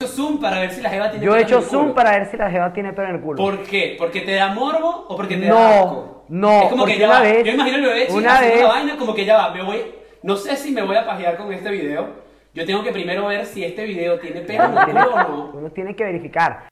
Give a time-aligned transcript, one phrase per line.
[0.00, 2.36] hecho zoom para ver si la jeva tiene Yo he hecho zoom para ver si
[2.36, 3.36] la jeva tiene pelo en el culo.
[3.42, 3.96] ¿Por qué?
[3.98, 6.24] ¿Porque te da morbo o porque te No, da asco?
[6.28, 7.22] no, Es como que ya una va.
[7.22, 9.50] vez- Yo imagino el bebé chico una haciendo vez- la vaina como que ya va,
[9.52, 9.80] me voy...
[10.22, 12.10] No sé si me voy a pajear con este video.
[12.54, 15.50] Yo tengo que primero ver si este video tiene pelo en el culo o no.
[15.54, 16.68] uno tiene que verificar.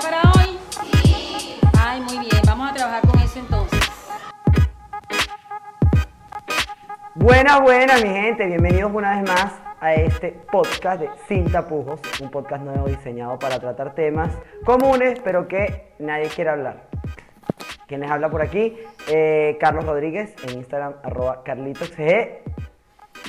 [0.00, 0.58] Para hoy?
[1.78, 2.40] Ay, muy bien.
[2.46, 3.80] Vamos a trabajar con eso entonces.
[7.14, 8.46] Buenas, buenas, mi gente.
[8.46, 12.00] Bienvenidos una vez más a este podcast de Sin Tapujos.
[12.20, 14.32] Un podcast nuevo diseñado para tratar temas
[14.64, 16.88] comunes, pero que nadie quiere hablar.
[17.86, 18.76] ¿Quién les habla por aquí?
[19.08, 21.96] Eh, Carlos Rodríguez, en Instagram, arroba carlitosg.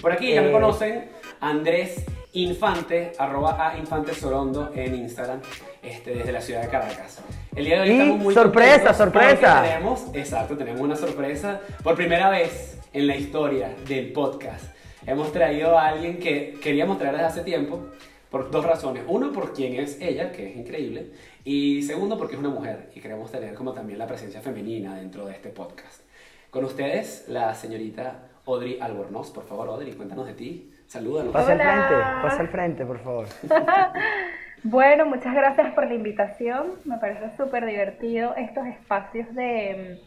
[0.01, 1.11] Por aquí ya me Eh, conocen,
[1.41, 5.41] Andrés Infante, arroba a Infante Sorondo en Instagram,
[5.83, 7.21] este, desde la ciudad de Caracas.
[7.55, 9.61] El día de hoy Y estamos muy sorpresa, sorpresa.
[9.63, 11.61] Tenemos, exacto, tenemos una sorpresa.
[11.83, 14.73] Por primera vez en la historia del podcast,
[15.05, 17.85] hemos traído a alguien que queríamos traer desde hace tiempo,
[18.29, 19.03] por dos razones.
[19.07, 21.11] Uno, por quién es ella, que es increíble.
[21.43, 25.25] Y segundo, porque es una mujer y queremos tener como también la presencia femenina dentro
[25.25, 26.01] de este podcast.
[26.49, 29.31] Con ustedes, la señorita Audrey Albornoz.
[29.31, 30.71] Por favor, Audrey, cuéntanos de ti.
[30.87, 31.33] Salúdanos.
[31.33, 33.27] Pasa al frente, pasa al frente, por favor.
[34.63, 36.75] Bueno, muchas gracias por la invitación.
[36.85, 39.99] Me parece súper divertido estos espacios de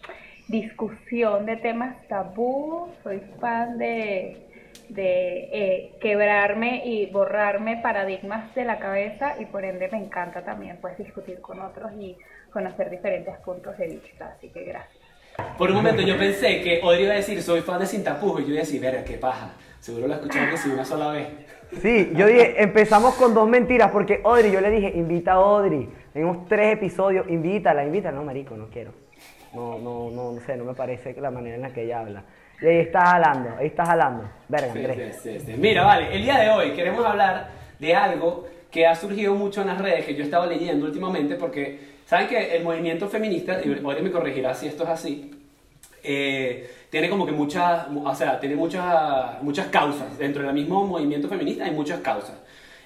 [0.49, 2.89] mm, discusión de temas tabú.
[3.03, 4.49] Soy fan de,
[4.89, 10.79] de eh, quebrarme y borrarme paradigmas de la cabeza y por ende me encanta también
[10.81, 12.17] pues discutir con otros y
[12.51, 14.37] conocer diferentes puntos de vista.
[14.39, 15.05] Así que gracias.
[15.59, 16.81] Por un momento yo pensé que
[17.13, 18.41] a decir, soy fan de Sin Tapujos.
[18.41, 19.53] Y yo iba a decir, verga, qué paja.
[19.81, 21.29] Seguro la escucharon que una sola vez.
[21.83, 25.89] Sí, yo dije, empezamos con dos mentiras, porque Audrey, yo le dije, invita a Audrey.
[26.13, 28.17] Tenemos tres episodios, invítala, invítala.
[28.17, 28.93] No, marico, no quiero.
[29.55, 32.25] No, no, no, no sé, no me parece la manera en la que ella habla.
[32.61, 34.29] Y ahí está jalando, ahí está jalando.
[34.49, 35.19] Verga, Andrés.
[35.23, 35.55] sí, sí, sí.
[35.59, 39.69] Mira, vale, el día de hoy queremos hablar de algo que ha surgido mucho en
[39.69, 43.73] las redes, que yo he estado leyendo últimamente, porque saben que el movimiento feminista, y
[43.73, 45.31] Audrey me corregirá si esto es así,
[46.03, 50.17] eh, tiene como que muchas, o sea, tiene muchas, muchas causas.
[50.17, 52.37] Dentro del mismo movimiento feminista hay muchas causas.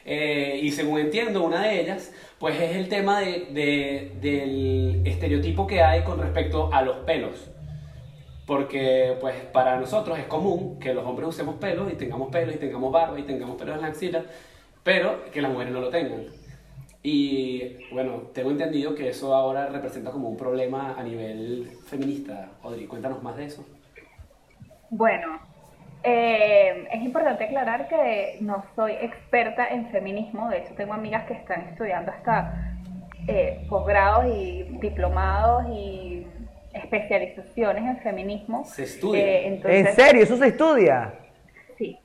[0.05, 5.65] Eh, y según entiendo, una de ellas, pues es el tema de, de- del estereotipo
[5.65, 7.53] que hay con respecto a los pelos.
[8.47, 12.59] Porque, pues, para nosotros es común que los hombres usemos pelos y tengamos pelos y
[12.59, 14.25] tengamos barba y tengamos pelos en la axila,
[14.83, 16.25] pero que las mujeres no lo tengan.
[17.05, 22.51] Y, bueno, tengo entendido que eso ahora representa como un problema a nivel feminista.
[22.65, 23.65] Audrey, cuéntanos más de eso.
[24.91, 25.39] Bueno,
[26.03, 31.35] eh, es importante aclarar que no soy experta en feminismo, de hecho tengo amigas que
[31.35, 32.75] están estudiando hasta
[33.29, 36.27] eh, posgrados y diplomados y
[36.73, 38.65] especializaciones en feminismo.
[38.65, 39.23] Se estudia.
[39.25, 40.23] Eh, ¿En serio?
[40.23, 41.13] ¿Eso se estudia?
[41.79, 41.99] Sí.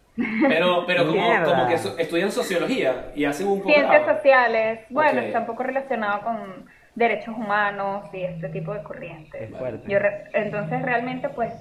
[0.48, 4.16] Pero, pero como, que estudian sociología y hacen un Ciencias posgrado.
[4.16, 5.28] sociales, bueno, Ok.
[5.28, 6.66] está un poco relacionado con
[6.96, 9.42] derechos humanos y este tipo de corrientes.
[9.42, 9.90] Es fuerte.
[9.92, 11.52] Yo re- entonces realmente pues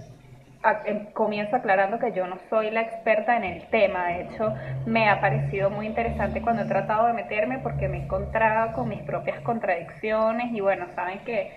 [1.12, 4.54] comienzo aclarando que yo no soy la experta en el tema, de hecho
[4.86, 8.88] me ha parecido muy interesante cuando he tratado de meterme porque me he encontrado con
[8.88, 11.52] mis propias contradicciones y bueno, saben que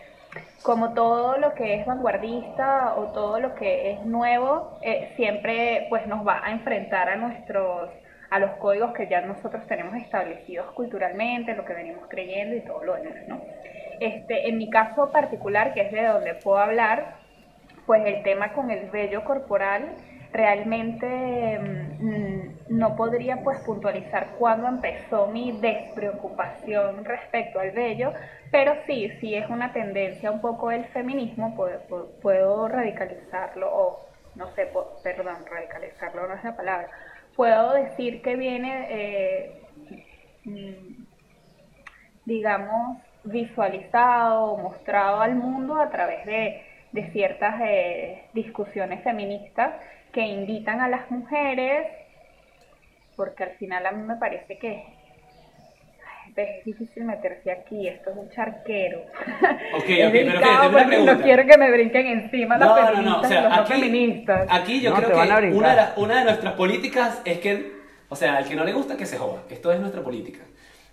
[0.62, 6.06] como todo lo que es vanguardista o todo lo que es nuevo, eh, siempre pues
[6.07, 7.90] nos va a enfrentar a nuestros
[8.29, 12.84] a los códigos que ya nosotros tenemos establecidos culturalmente, lo que venimos creyendo y todo
[12.84, 13.41] lo demás, ¿no?
[14.00, 17.16] Este, en mi caso particular, que es de donde puedo hablar,
[17.88, 19.98] pues el tema con el vello corporal
[20.34, 21.08] realmente
[21.59, 28.14] mm, no podría pues puntualizar cuándo empezó mi despreocupación respecto al vello,
[28.52, 31.80] pero sí, sí es una tendencia un poco del feminismo, puedo,
[32.22, 34.72] puedo- radicalizarlo o no sé,
[35.03, 36.90] perdón, radicalizarlo no es la palabra,
[37.36, 39.62] puedo decir que viene, eh,
[40.46, 41.03] mm,
[42.26, 46.61] digamos, visualizado mostrado al mundo a través de,
[46.91, 49.73] de ciertas eh, discusiones feministas
[50.11, 51.87] que invitan a las mujeres,
[53.16, 54.84] porque al final a mí me parece que
[56.35, 59.01] es difícil meterse aquí, esto es un charquero.
[59.73, 61.13] Ok, Es ok, pero fíjate, una pregunta.
[61.16, 63.61] no quiero que me brinquen encima las No, no, no, feministas o sea, los no
[63.63, 64.47] aquí, feministas.
[64.49, 65.16] aquí yo No, creo que
[65.53, 67.72] una de, las- una de nuestras políticas es que,
[68.09, 69.43] o sea, al que no le gusta que se joda.
[69.49, 70.39] Esto es nuestra política.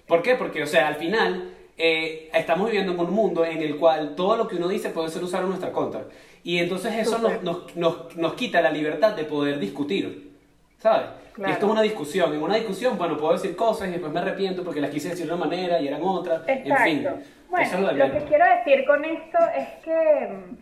[0.07, 0.35] ¿Por qué?
[0.35, 4.37] Porque, o sea, al final eh, estamos viviendo en un mundo en el cual todo
[4.37, 6.05] lo que uno dice puede ser usado en nuestra contra.
[6.43, 10.33] Y entonces eso nos, nos, nos, nos quita la libertad de poder discutir.
[10.79, 11.07] ¿Sabes?
[11.31, 11.53] Y Claro.
[11.53, 12.33] esto es una discusión.
[12.33, 15.27] En una discusión, bueno, puedo decir cosas y después me arrepiento porque las quise decir
[15.27, 16.43] de una manera y eran otras.
[16.47, 16.99] En fin.
[16.99, 17.21] Exacto.
[17.51, 20.57] Bueno, Eso es lo que quiero decir con esto es que mm,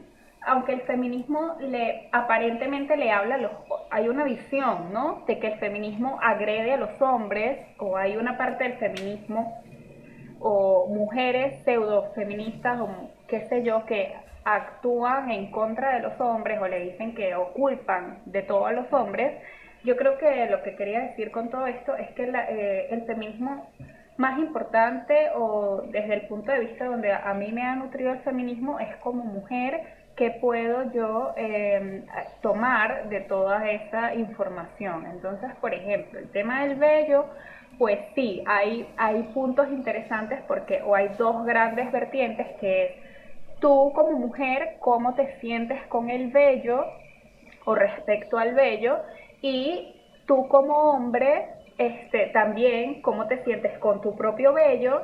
[0.47, 3.50] aunque el feminismo le aparentemente le habla a los
[3.91, 5.25] hay una visión, ¿no?
[5.26, 9.62] De que el feminismo agrede a los hombres o hay una parte del feminismo
[10.43, 12.89] o mujeres pseudo feministas o
[13.29, 14.12] qué sé yo que
[14.44, 18.93] actúan en contra de los hombres o le dicen que o culpan de todo los
[18.93, 19.41] hombres.
[19.85, 23.69] Yo creo que lo que quería decir con todo esto es que eh, el feminismo
[24.17, 28.21] más importante o desde el punto de vista donde a mí me ha nutrido el
[28.21, 29.81] feminismo es como mujer
[30.17, 32.05] que puedo yo eh,
[32.43, 35.06] tomar de toda esa información.
[35.06, 37.27] Entonces, por ejemplo, el tema del vello,
[37.82, 42.93] pues sí, hay, hay puntos interesantes porque o hay dos grandes vertientes que es
[43.58, 46.87] tú como mujer, cómo te sientes con el vello
[47.64, 49.00] o respecto al vello
[49.40, 49.96] y
[50.26, 51.44] tú como hombre
[51.76, 55.02] este también cómo te sientes con tu propio vello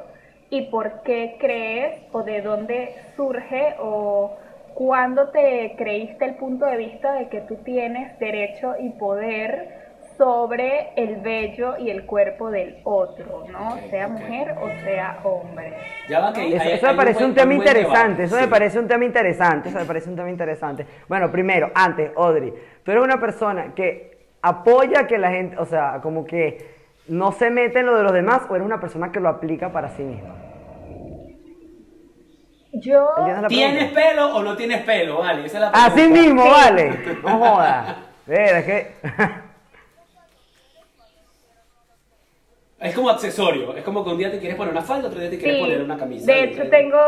[0.48, 4.36] y por qué crees o de dónde surge o
[4.74, 9.77] cuándo te creíste el punto de vista de que tú tienes derecho y poder
[10.18, 13.78] sobre el vello y el cuerpo del otro, ¿no?
[13.88, 15.72] Sea mujer o sea hombre.
[16.08, 18.36] Ya va que hay- Eso, hay- eso hay me parece buen- un tema interesante, eso
[18.36, 20.86] me parece un tema interesante, eso me parece un tema interesante.
[21.08, 26.00] Bueno, primero, antes, Audrey, tú eres una persona que apoya que la gente, o sea,
[26.02, 26.76] como que
[27.06, 29.70] no se mete en lo de los demás o eres una persona que lo aplica
[29.70, 30.34] para sí misma.
[32.72, 34.00] Yo ¿Entiendes la ¿Tienes pregunta?
[34.10, 35.18] pelo o no tienes pelo?
[35.20, 35.94] Vale, esa es la pregunta.
[35.94, 36.90] Así mismo, vale.
[37.22, 37.96] No jodas.
[38.26, 38.92] Mira, es que...
[42.80, 43.76] Es como accesorio.
[43.76, 45.62] Es como que un día te quieres poner una falda, otro día te quieres Sí,
[45.62, 46.32] poner una camisa.
[46.32, 46.98] De hecho, tengo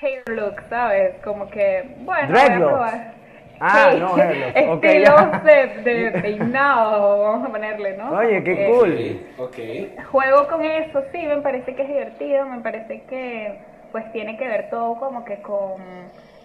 [0.00, 1.14] hair look, ¿sabes?
[1.22, 3.14] Como que, bueno, voy a probar.
[3.60, 4.16] Ah, Sí, no,
[4.54, 5.42] Estilos ya.
[5.44, 8.10] de, de peinado, vamos a ponerle, ¿no?
[8.12, 8.96] Oye, qué Como cool.
[8.96, 10.04] que Ok.
[10.10, 13.58] Juego con eso, sí, me parece que es divertido, me parece que
[13.90, 15.82] pues tiene que ver todo como que con...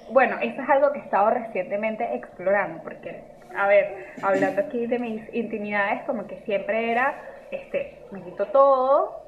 [0.09, 3.21] Bueno, eso es algo que he estado recientemente explorando, porque,
[3.55, 7.13] a ver, hablando aquí de mis intimidades, como que siempre era,
[7.53, 9.21] este, me quito todo,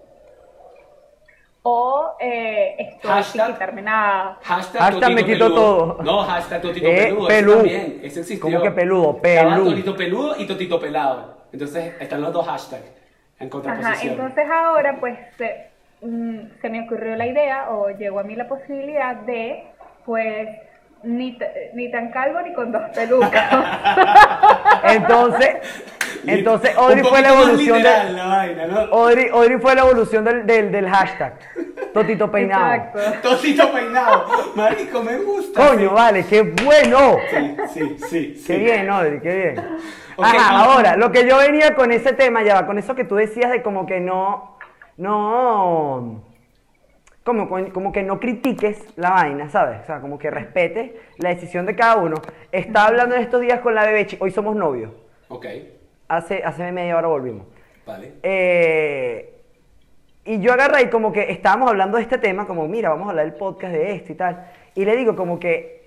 [1.63, 3.45] o eh, estoy Hashtag.
[3.45, 4.37] sin quitarme nada.
[4.43, 5.55] Hashtag, me quito peludo.
[5.55, 6.03] todo.
[6.03, 7.27] No, hashtag totito Eh, peludo.
[7.27, 7.53] pelú.
[7.55, 7.99] También.
[8.03, 8.39] Existió.
[8.39, 9.17] ¿Cómo que peludo?
[9.17, 9.65] Pelú.
[9.69, 11.37] totito peludo y totito pelado.
[11.51, 12.83] Entonces están los dos hashtags
[13.39, 14.13] en Ajá, contraposición.
[14.13, 15.69] entonces ahora pues se,
[16.01, 19.63] mm, se me ocurrió la idea o llegó a mí la posibilidad de
[20.05, 20.47] pues
[21.05, 21.37] ni,
[21.73, 23.51] ni tan calvo ni con dos pelucas.
[24.83, 25.55] Entonces,
[26.27, 28.13] entonces Audrey fue la evolución literal de...
[28.13, 28.79] la vaina, ¿no?
[28.79, 31.33] Audrey, Audrey fue la evolución del, del, del hashtag.
[31.93, 32.73] Totito peinado.
[32.73, 33.29] Exacto.
[33.29, 34.25] Totito peinado.
[34.55, 35.67] Marico, me gusta.
[35.67, 37.17] Coño, vale, qué bueno.
[37.29, 38.35] Sí, sí, sí.
[38.35, 38.43] sí.
[38.45, 39.65] Qué bien, Audrey, qué bien.
[40.17, 43.15] Ajá, ahora, lo que yo venía con ese tema, ya va, con eso que tú
[43.15, 44.57] decías de como que no,
[44.97, 46.24] no,
[47.25, 49.81] como, como que no critiques la vaina, ¿sabes?
[49.81, 52.21] O sea, como que respetes la decisión de cada uno.
[52.51, 54.91] Estaba hablando en estos días con la bebé, hoy somos novios,
[55.27, 55.47] Ok,
[56.07, 57.47] hace, hace media hora volvimos.
[57.85, 58.13] vale.
[58.21, 59.31] Eh,
[60.23, 63.09] y yo agarré y como que estábamos hablando de este tema, como mira, vamos a
[63.09, 64.47] hablar del podcast de esto y tal.
[64.75, 65.83] Y le digo como que,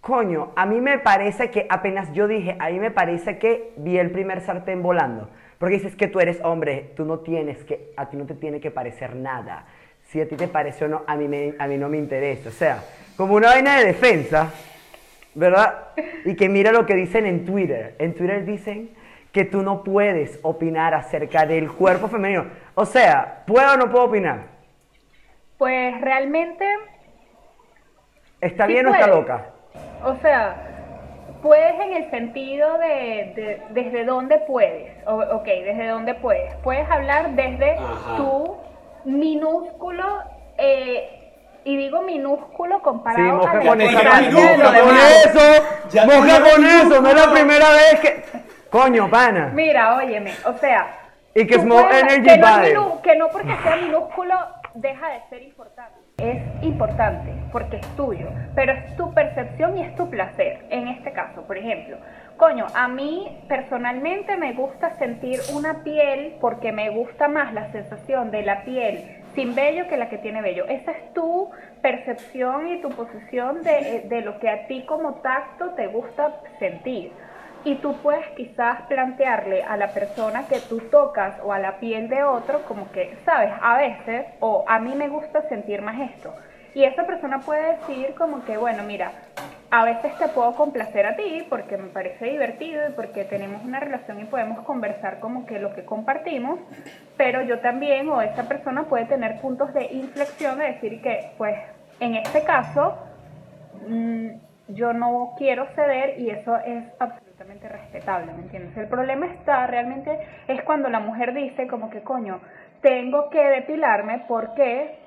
[0.00, 3.98] coño, a mí me parece que apenas yo dije, a mí me parece que vi
[3.98, 5.28] el primer sartén volando.
[5.58, 8.60] Porque dices que tú eres hombre, tú no tienes que, a ti no te tiene
[8.60, 9.66] que parecer nada.
[10.16, 12.48] Si a ti te parece o no, a mí, me- a mí no me interesa.
[12.48, 12.82] O sea,
[13.18, 14.50] como una vaina de defensa,
[15.34, 15.88] ¿verdad?
[16.24, 17.94] Y que mira lo que dicen en Twitter.
[17.98, 18.88] En Twitter dicen
[19.30, 22.46] que tú no puedes opinar acerca del cuerpo femenino.
[22.74, 24.44] O sea, ¿puedo o no puedo opinar?
[25.58, 26.64] Pues realmente,
[28.40, 29.50] ¿Está Sí bien o está loca?
[30.02, 30.56] o sea,
[31.42, 32.86] puedes en el sentido de,
[33.36, 34.92] de- desde dónde puedes.
[35.06, 36.54] O- ok, desde dónde puedes.
[36.64, 38.16] Puedes hablar desde Ajá.
[38.16, 38.56] tu
[39.06, 40.04] minúsculo,
[40.58, 41.32] eh,
[41.64, 43.98] y digo minúsculo comparado a moja con eso.
[43.98, 45.40] con eso.
[45.90, 47.00] Ya Moja con eso.
[47.00, 47.32] No es la minúsculo.
[47.32, 48.22] primera vez que...
[48.70, 49.50] Coño, pana.
[49.54, 50.86] Mira, óyeme, o sea,
[51.34, 54.34] Y que Small puedes- Energy que no, que no porque sea minúsculo
[54.74, 55.94] deja de ser importante.
[56.18, 60.64] Es importante porque es tuyo, pero es tu percepción y es tu placer.
[60.70, 61.96] En este caso, por ejemplo,
[62.36, 68.30] coño, a mí personalmente me gusta sentir una piel porque me gusta más la sensación
[68.30, 70.66] de la piel sin vello que la que tiene vello.
[70.66, 71.50] Esa es tu
[71.82, 77.12] percepción y tu posición de, de lo que a ti como tacto te gusta sentir.
[77.64, 82.08] Y tú puedes quizás plantearle a la persona que tú tocas o a la piel
[82.08, 86.32] de otro como que, sabes, a veces, o a mí me gusta sentir más esto.
[86.76, 89.10] Y esa persona puede decir como que, bueno, mira,
[89.70, 93.80] a veces te puedo complacer a ti porque me parece divertido y porque tenemos una
[93.80, 96.60] relación y podemos conversar como que lo que compartimos,
[97.16, 101.56] pero yo también o esa persona puede tener puntos de inflexión de decir que, pues,
[101.98, 102.98] en este caso,
[103.88, 104.28] mm,
[104.68, 108.76] yo no quiero ceder y eso es absolutamente respetable, ¿me entiendes?
[108.76, 112.42] El problema está realmente es cuando la mujer dice como que, coño,
[112.82, 114.98] tengo que depilarme porque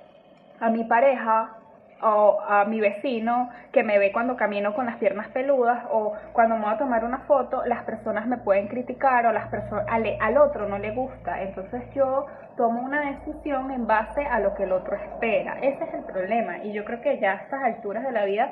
[0.59, 1.57] a mi pareja
[2.01, 6.55] o a mi vecino que me ve cuando camino con las piernas peludas o cuando
[6.55, 10.05] me voy a tomar una foto, las personas me pueden criticar o las personas al,
[10.19, 11.41] al, otro no le gusta.
[11.41, 12.25] Entonces yo
[12.57, 15.57] tomo una decisión en base a lo que el otro espera.
[15.61, 18.51] Ese es el problema y yo creo que ya a estas alturas de la vida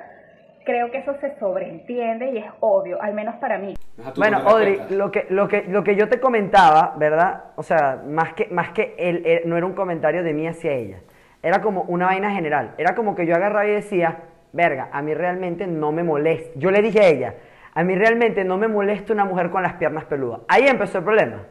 [0.65, 3.73] creo que eso se sobreentiende y es obvio, al menos para mí.
[4.17, 7.45] Bueno, Audrey, lo que, lo, que, lo que yo te comentaba, ¿verdad?
[7.55, 10.73] O sea, más que, más que él, él, no era un comentario de mí hacia
[10.73, 10.97] ella
[11.44, 12.74] era como una vaina general.
[12.77, 16.51] Era como que yo agarraba y decía, verga, a mí realmente no me molesta.
[16.56, 17.36] Yo le dije a ella,
[17.74, 20.41] a mí realmente no me molesta una mujer con las piernas peludas.
[20.48, 21.44] Ahí empezó el problema.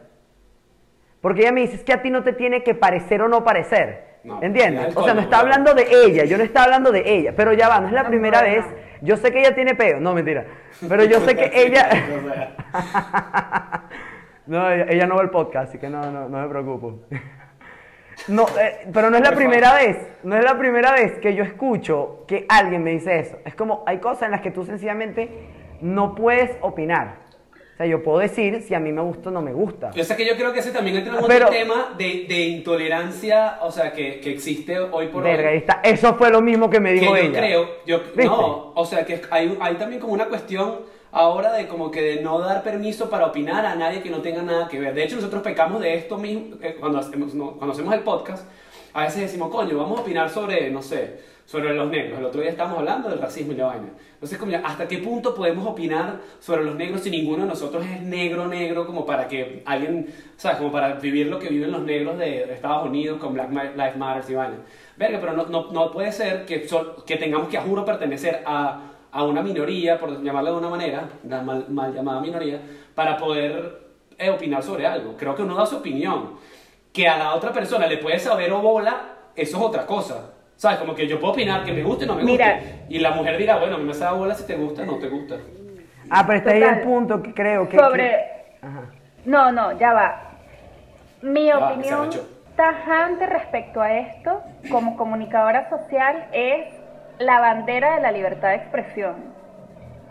[1.21, 3.43] Porque ella me dice, es que a ti no te tiene que parecer o no
[3.43, 4.05] parecer.
[4.41, 4.95] ¿Entiendes?
[4.95, 7.33] O sea, no está hablando de ella, yo no estaba hablando de ella.
[7.35, 8.65] Pero ya va, no es la primera vez.
[9.01, 9.99] Yo sé que ella tiene peo.
[9.99, 10.45] No, mentira.
[10.87, 11.87] Pero yo sé que ella...
[14.45, 16.99] no, ella, no ve el podcast, así que no, no, no me preocupo.
[18.27, 21.43] No, eh, pero no es la primera vez, no es la primera vez que yo
[21.43, 23.37] escucho que alguien me dice eso.
[23.45, 25.29] Es como, hay cosas en las que tú sencillamente
[25.81, 27.27] no puedes opinar.
[27.73, 29.91] O sea, yo puedo decir si a mí me gusta o no me gusta.
[29.91, 33.59] Yo sé que yo creo que ese también entra en otro tema de, de, intolerancia,
[33.61, 35.57] o sea, que, que existe hoy por verga, hoy.
[35.57, 37.39] Está, eso fue lo mismo que me dijo que yo ella.
[37.39, 40.79] Creo, yo no, o sea, que hay, hay también como una cuestión
[41.17, 44.43] ahora de como que de no dar permiso para opinar a nadie que no tenga
[44.43, 44.93] nada que ver.
[44.93, 48.47] De hecho, nosotros pecamos de esto mismo cuando hacemos, cuando hacemos el podcast.
[48.93, 52.19] A veces decimos, coño, vamos a opinar sobre, no sé, sobre los negros.
[52.19, 53.89] El otro día estábamos hablando del racismo y la vaina.
[54.13, 58.01] Entonces, como ¿hasta qué punto podemos opinar sobre los negros si ninguno de nosotros es
[58.01, 60.59] negro, negro, como para que alguien, ¿sabes?
[60.59, 64.31] Como para vivir lo que viven los negros de, Estados Unidos con Black Lives Matter
[64.31, 64.57] y vaina.
[64.97, 66.67] Verga, pero no, no, no puede ser que,
[67.07, 71.09] que tengamos que, a juro, pertenecer a a una minoría, por llamarla de una manera,
[71.27, 72.61] la mal, llamada minoría,
[72.93, 73.81] para poder
[74.17, 75.15] eh, opinar sobre algo.
[75.17, 76.35] Creo que uno da su opinión.
[76.91, 79.01] Que a la otra persona le puede saber o bola,
[79.35, 80.33] eso es otra cosa.
[80.55, 80.79] ¿Sabes?
[80.79, 82.85] Como que yo puedo opinar que me guste o no me guste.
[82.89, 84.97] Y la mujer dirá, bueno, a mí me sabe bola si te gusta o no
[84.97, 85.35] te gusta.
[86.09, 87.77] Ah, pero está ahí el punto que creo que...
[87.77, 88.57] Sobre...
[89.25, 90.31] No, no, ya va.
[91.21, 92.09] Mi opinión
[92.55, 96.76] tajante respecto a esto, como comunicadora social, es
[97.19, 99.37] la bandera de la libertad de expresión.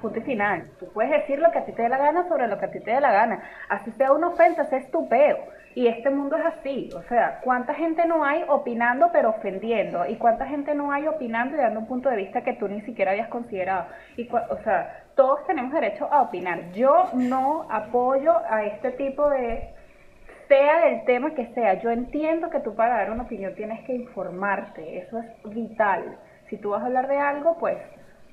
[0.01, 0.71] Punto y final.
[0.79, 2.71] Tú puedes decir lo que a ti te dé la gana sobre lo que a
[2.71, 3.43] ti te dé la gana.
[3.69, 5.39] Así sea una ofensa, es estupeo.
[5.75, 6.91] Y este mundo es así.
[6.95, 10.07] O sea, ¿cuánta gente no hay opinando pero ofendiendo?
[10.07, 12.83] ¿Y cuánta gente no hay opinando y dando un punto de vista que tú ni
[12.83, 13.87] siquiera habías considerado?
[14.17, 16.73] Y, o sea, todos tenemos derecho a opinar.
[16.73, 19.75] Yo no apoyo a este tipo de
[20.49, 23.95] sea del tema que sea, yo entiendo que tú para dar una opinión tienes que
[23.95, 26.17] informarte, eso es vital.
[26.49, 27.79] Si tú vas a hablar de algo, pues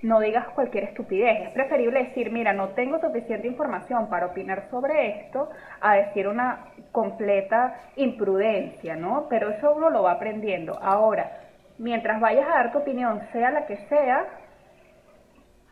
[0.03, 1.47] no digas cualquier estupidez.
[1.47, 5.49] Es preferible decir, mira, no tengo suficiente información para opinar sobre esto,
[5.81, 9.27] a decir una completa imprudencia, ¿no?
[9.29, 10.77] Pero eso uno lo va aprendiendo.
[10.81, 11.39] Ahora,
[11.77, 14.25] mientras vayas a dar tu opinión, sea la que sea,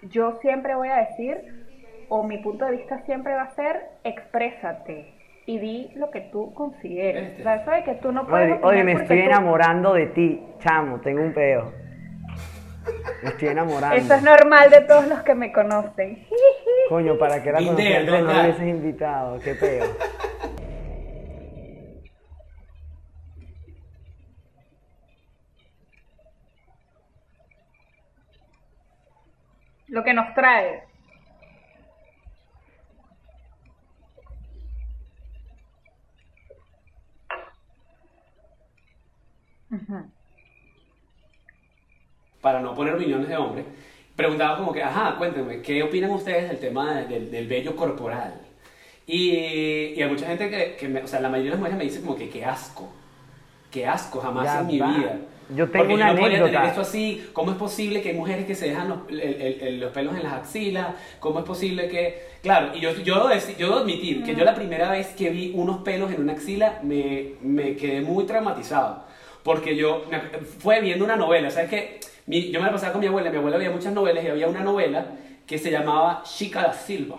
[0.04, 5.14] yo siempre voy a decir, o mi punto de vista siempre va a ser, exprésate
[5.46, 7.32] y di lo que tú consideres.
[7.32, 7.42] Este.
[7.42, 8.64] O sea, que tú no puedes...
[8.64, 11.74] Oye, me estoy enamorando de ti, chamo, tengo un peo.
[13.24, 13.96] Me estoy enamorando.
[13.96, 16.28] Eso es normal de todos los que me conocen.
[16.90, 19.40] Coño, para que la Andrés no me hubieses invitado.
[19.40, 19.86] Qué peo.
[29.88, 30.84] Lo que nos trae.
[42.42, 43.66] Para no poner millones de hombres,
[44.16, 48.34] preguntaba como que, ajá, cuéntenme, ¿qué opinan ustedes del tema del, del vello corporal?
[49.08, 49.30] Y,
[49.96, 52.02] y, hay mucha gente que, que o sea, la mayoría de las mujeres me dicen
[52.02, 52.90] como que qué asco,
[53.70, 55.18] qué asco, jamás en mi vida.
[55.54, 56.52] Yo tengo Porque una yo no anécdota.
[56.52, 57.28] tener esto así.
[57.34, 60.96] ¿Cómo es posible que hay mujeres que se dejan los, los pelos en las axilas?
[61.20, 62.22] ¿Cómo es posible que...?
[62.42, 65.80] Claro, y yo, yo, yo debo admitir que yo la primera vez que vi unos
[65.80, 69.04] pelos en una axila me, me quedé muy traumatizado.
[69.44, 70.06] Porque yo
[70.60, 72.00] fue viendo una novela, ¿sabes qué?
[72.28, 74.62] Yo me la pasaba con mi abuela, mi abuela veía muchas novelas y había una
[74.62, 75.06] novela
[75.46, 77.18] que se llamaba Chica da Silva,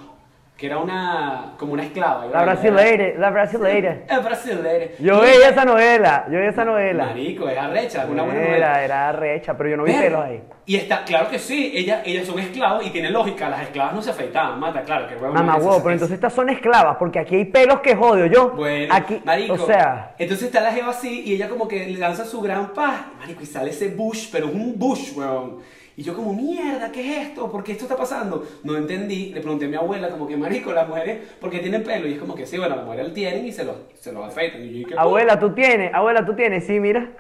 [0.63, 2.27] que era una, como una esclava.
[2.27, 3.99] La brasileira, la brasileira.
[4.09, 4.87] El brasileira.
[5.01, 7.07] Yo veía esa novela, yo veía esa novela.
[7.07, 8.85] Marico, es arrecha, una buena Era, novela.
[8.85, 10.41] era recha, pero yo no vi Ver, pelos ahí.
[10.65, 14.03] Y está, claro que sí, ella, ellas son esclavos y tiene lógica, las esclavas no
[14.03, 15.35] se afeitaban, mata, claro, que huevo.
[15.35, 18.51] Mamá huevo, pero es- entonces estas son esclavas, porque aquí hay pelos que jodio yo.
[18.51, 21.99] Bueno, aquí, marico, o sea, entonces está la jeva así y ella como que le
[21.99, 25.57] lanza su gran paz, marico, y sale ese bush, pero es un bush, weón.
[25.97, 27.51] Y yo como, mierda, ¿qué es esto?
[27.51, 28.47] ¿Por qué esto está pasando?
[28.65, 31.85] No entendí, le pregunté a mi abuela como que, marico, las mujeres, ¿por qué tienen
[31.85, 32.09] pelo?
[32.09, 34.63] Y es como que sí, bueno, las mujeres tienen y se los, se los afeitan.
[34.63, 37.11] Y yo dije, abuela, tú tienes, abuela, tú tienes, sí, mira.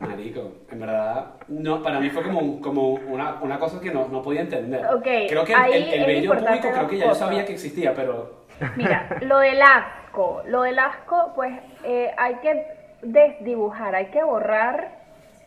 [0.00, 4.22] Marico, en verdad, no, para mí fue como, como una, una cosa que no, no
[4.22, 4.84] podía entender.
[4.94, 7.52] Ok, creo que el, ahí el, vello importante público creo que ya yo sabía que
[7.54, 8.44] existía, pero...
[8.76, 11.52] Mira, lo del asco, lo del asco, pues
[11.84, 12.66] eh, hay que
[13.02, 14.90] desdibujar, hay que borrar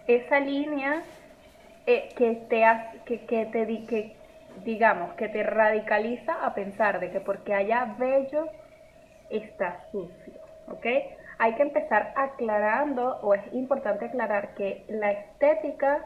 [0.08, 1.04] esa línea
[1.91, 2.63] eh, que te
[3.05, 4.15] que, que te di- que
[4.63, 8.48] digamos que te radicaliza a pensar de que porque haya vello
[9.29, 10.34] está sucio,
[10.67, 10.86] ¿ok?
[11.39, 16.05] Hay que empezar aclarando, o es importante aclarar que la estética,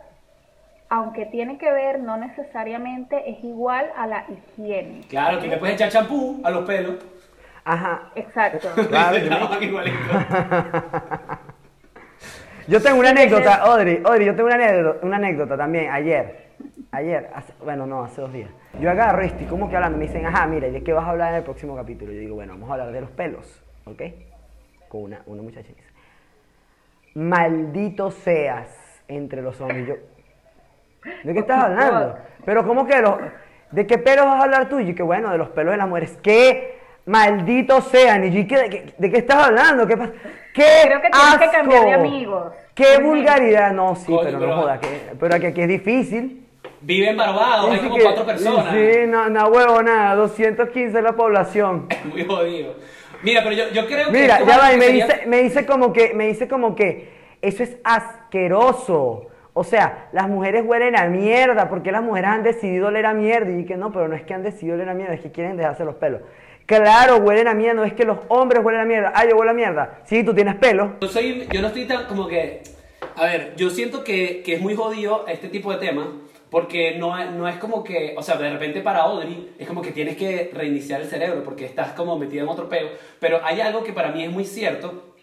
[0.90, 5.02] aunque tiene que ver, no necesariamente es igual a la higiene.
[5.10, 6.96] Claro, tú le puedes echar champú a los pelos.
[7.66, 8.12] Ajá.
[8.16, 8.68] Exacto.
[8.90, 9.18] Claro,
[9.62, 9.98] igualito.
[12.68, 13.56] Yo tengo una anécdota.
[13.56, 16.48] Audrey, Audrey, yo tengo una anécdota, una anécdota también, ayer,
[16.92, 18.50] ayer, hace- bueno, no, hace dos días.
[18.80, 21.06] Yo agarro y estoy como que hablando, me dicen, ajá, mira, ¿y de qué vas
[21.06, 22.12] a hablar en el próximo capítulo?
[22.12, 24.02] Yo digo, bueno, vamos a hablar de los pelos, ¿ok?
[24.88, 25.88] Con una, una muchacha y dice,
[27.16, 28.70] maldito seas
[29.08, 29.88] entre los hombres.
[29.88, 29.96] Yo,
[31.24, 32.18] ¿de qué estás hablando?
[32.46, 33.16] Pero ¿cómo que los,
[33.72, 34.80] de qué pelos vas a hablar tú?
[34.80, 36.73] Y yo, que bueno, de los pelos de las mujeres, ¿qué?
[37.06, 39.86] Maldito sean, y yo, ¿qué- de, qué, de qué estás hablando?
[39.86, 40.12] ¿Qué pasa?
[40.54, 42.04] ¡Qué Creo que tienes que cambiar de asco!
[42.06, 42.54] amigos.
[42.74, 43.72] ¡Qué vulgaridad!
[43.74, 44.88] No, sí, Coño, pero no joda, que,
[45.20, 46.46] pero aquí es difícil.
[46.82, 48.74] Vive en Barbados, hay como que- cuatro personas.
[48.74, 51.88] Sí, no, no huevo, nada, 215 es la población.
[52.06, 52.76] Muy jodido.
[53.22, 54.12] Mira, pero yo, yo creo que.
[54.12, 56.14] Mira, esto ya es va, algo y que me sería- dice, me dice como que,
[56.14, 57.10] me dice como que
[57.42, 59.28] eso es asqueroso.
[59.56, 63.52] O sea, las mujeres huelen a mierda, porque las mujeres han decidido oler a mierda.
[63.52, 65.58] Y que no, pero no es que han decidido oler a mierda, es que quieren
[65.58, 66.22] dejarse los pelos.
[66.66, 69.12] Claro, huelen a mierda, no es que los hombres huelen a mierda.
[69.16, 70.02] Ah, yo huelo a mierda.
[70.06, 70.96] Sí, tú tienes pelo.
[71.02, 72.64] Yo, soy, yo no estoy tan como que.
[73.16, 76.08] A ver, yo siento que, que es muy jodido este tipo de temas.
[76.50, 78.14] Porque no, no es como que.
[78.16, 81.66] O sea, de repente para Audrey es como que tienes que reiniciar el cerebro porque
[81.66, 82.90] estás como metido en otro peo.
[83.20, 85.16] Pero hay algo que para mí es muy cierto.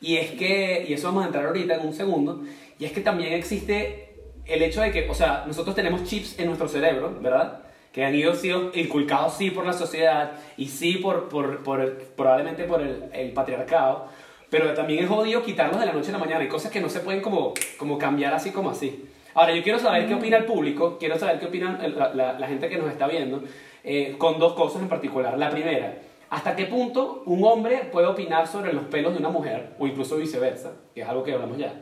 [0.00, 0.84] Y es que.
[0.88, 2.42] Y eso vamos a entrar ahorita en un segundo.
[2.80, 4.08] Y es que también existe
[4.44, 5.08] el hecho de que.
[5.08, 7.62] O sea, nosotros tenemos chips en nuestro cerebro, ¿verdad?
[7.92, 12.64] Que han ido sido inculcados sí por la sociedad y sí por, por, por probablemente
[12.64, 14.06] por el, el patriarcado.
[14.48, 16.40] Pero también es jodido quitarlos de la noche a la mañana.
[16.40, 19.04] Hay cosas que no se pueden como, como cambiar así como así.
[19.34, 22.46] Ahora, yo quiero saber qué opina el público, quiero saber qué opina la, la- la
[22.48, 23.42] gente que nos está viendo,
[23.84, 25.38] eh, con dos cosas en particular.
[25.38, 25.98] La primera,
[26.30, 30.16] ¿hasta qué punto un hombre puede opinar sobre los pelos de una mujer, o incluso
[30.16, 31.72] viceversa, que es algo que hablamos ya?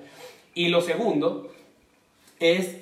[0.55, 1.51] Y lo segundo
[2.39, 2.77] es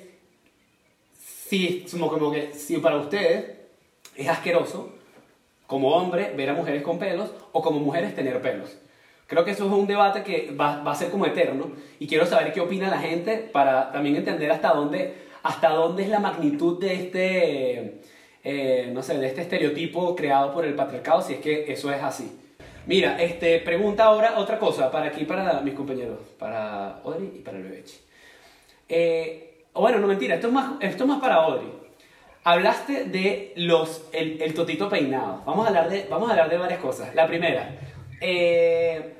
[1.47, 3.57] si, como, como que, si para ustedes
[4.15, 4.93] es asqueroso
[5.65, 8.77] como hombre ver a mujeres con pelos o como mujeres tener pelos.
[9.27, 12.25] Creo que eso es un debate que va, va a ser como eterno y quiero
[12.25, 16.79] saber qué opina la gente para también entender hasta dónde, hasta dónde es la magnitud
[16.79, 18.01] de este,
[18.43, 22.01] eh, no sé, de este estereotipo creado por el patriarcado, si es que eso es
[22.01, 22.39] así.
[22.85, 27.57] Mira, este, pregunta ahora otra cosa para aquí, para mis compañeros, para Audrey y para
[27.57, 27.97] el Bebechi.
[28.87, 29.46] Eh,
[29.77, 31.71] o bueno, no mentira, esto es más, esto es más para Audrey.
[32.43, 35.43] Hablaste de los, el, el totito peinado.
[35.45, 37.13] Vamos a, hablar de, vamos a hablar de varias cosas.
[37.13, 37.75] La primera,
[38.21, 39.17] eh,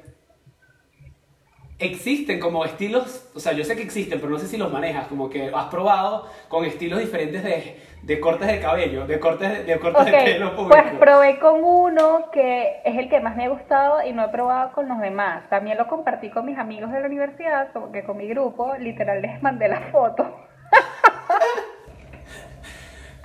[1.80, 5.08] existen como estilos, o sea, yo sé que existen, pero no sé si los manejas,
[5.08, 9.63] como que has probado con estilos diferentes de, de cortes de cabello, de cortes de,
[9.63, 10.76] de cortes de pelo público.
[10.82, 14.30] pues probé con uno que es el que más me ha gustado y no he
[14.30, 15.48] probado con los demás.
[15.50, 19.22] También lo compartí con mis amigos de la universidad, como que con mi grupo, literal
[19.22, 20.47] les mandé la foto.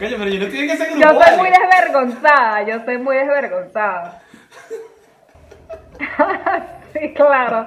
[0.03, 1.23] Coño, pero yo no tiene que ser Yo grupo.
[1.25, 4.21] soy muy desvergonzada, yo soy muy desvergonzada.
[6.93, 7.67] sí, claro.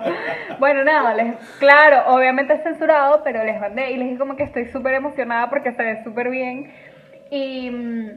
[0.59, 4.43] Bueno, nada, les, claro, obviamente es censurado, pero les mandé y les dije como que
[4.43, 6.73] estoy súper emocionada porque se ve súper bien.
[7.31, 8.09] Y mm,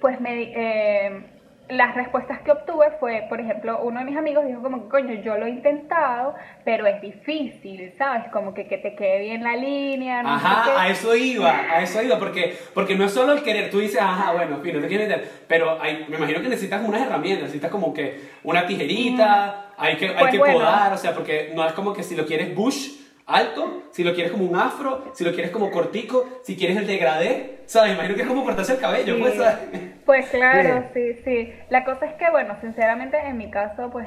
[0.00, 1.24] pues me, eh,
[1.70, 5.14] las respuestas que obtuve fue, por ejemplo, uno de mis amigos dijo como que, coño,
[5.22, 8.24] yo lo he intentado, pero es difícil, ¿sabes?
[8.32, 10.50] Como que, que te quede bien la línea, no sé qué.
[10.50, 13.78] Ajá, a eso iba, a eso iba, porque, porque no es solo el querer, tú
[13.80, 16.82] dices, ajá, bueno, en fin, no te quiero meter, pero hay, me imagino que necesitas
[16.86, 20.54] unas herramientas, necesitas como que una tijerita, hay que, hay Pues que bueno.
[20.58, 22.99] podar, o sea, porque no es como que si lo quieres bush,
[23.30, 26.86] alto, si lo quieres como un afro, si lo quieres como cortico, si quieres el
[26.86, 27.92] degradé, ¿sabes?
[27.94, 29.20] Imagino que es como cortarse el cabello, Sí.
[29.20, 29.58] pues, ¿sabes?
[30.04, 31.52] Pues claro, sí, sí.
[31.68, 34.06] La cosa es que, bueno, sinceramente en mi caso, pues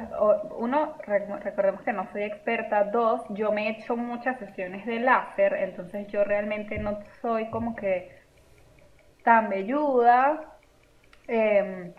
[0.58, 5.00] uno, re- recordemos que no soy experta, dos, yo me he hecho muchas sesiones de
[5.00, 8.12] láser, entonces yo realmente no soy como que
[9.24, 10.50] tan velluda.
[11.28, 11.94] em,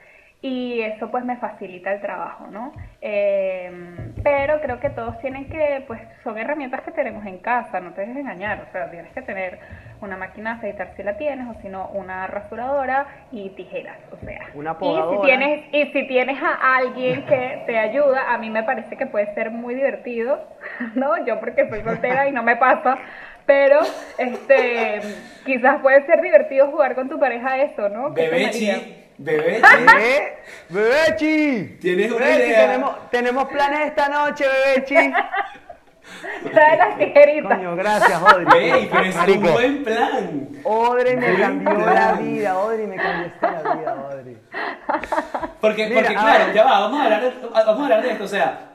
[0.46, 2.74] y eso pues me facilita el trabajo, ¿no?
[3.00, 7.94] Em, pero creo que todos tienen que, pues son herramientas que tenemos en casa, no
[7.94, 9.58] te dejes engañar, o sea, tienes que tener
[10.02, 14.22] una máquina de afeitar si la tienes, o si no, una rasuradora y tijeras, o
[14.22, 14.42] sea.
[14.52, 15.16] Una Y podadora.
[15.16, 19.06] si tienes, y si tienes a alguien que te ayuda, a mí me parece que
[19.06, 20.46] puede ser muy divertido,
[20.94, 21.24] ¿no?
[21.24, 22.98] Yo porque soy soltera y no me pasa,
[23.46, 23.80] pero
[24.18, 25.00] este
[25.46, 28.10] quizás puede ser divertido jugar con tu pareja eso, ¿no?
[28.10, 30.38] Bebechi, Bebechi, ¿Eh?
[30.68, 31.78] ¡Bebechi!
[31.80, 32.66] Tienes una Bebechi, idea.
[32.66, 35.12] Tenemos, tenemos planes esta noche, Bebechi.
[36.52, 37.56] Trae las tijeritas.
[37.56, 38.58] Coño, gracias, Odri.
[38.58, 40.48] Ey, pero es un Marico, buen plan.
[40.64, 44.38] Odri me Buen cambió la vida, Odri me cambiaste la vida, Odri.
[45.60, 48.24] Porque, Mira, porque claro, ya va, vamos a hablar de, vamos a hablar de esto,
[48.24, 48.74] o sea,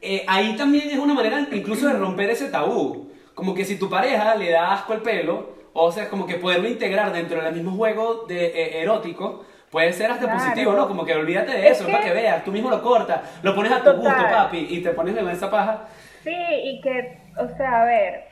[0.00, 3.10] eh, ahí también es una manera incluso de romper ese tabú.
[3.34, 6.68] Como que si tu pareja le da asco el pelo, o sea, como que poderlo
[6.68, 10.38] integrar dentro del mismo juego de, eh, erótico, puede ser hasta Claro.
[10.38, 10.88] positivo, ¿no?
[10.88, 13.54] Como que olvídate de Es eso, que- para que veas, tú mismo lo cortas, lo
[13.54, 13.96] pones a tu Total.
[14.00, 15.84] gusto, papi, y te pones en esa paja.
[16.24, 18.24] Sí, y que, o sea, a ver,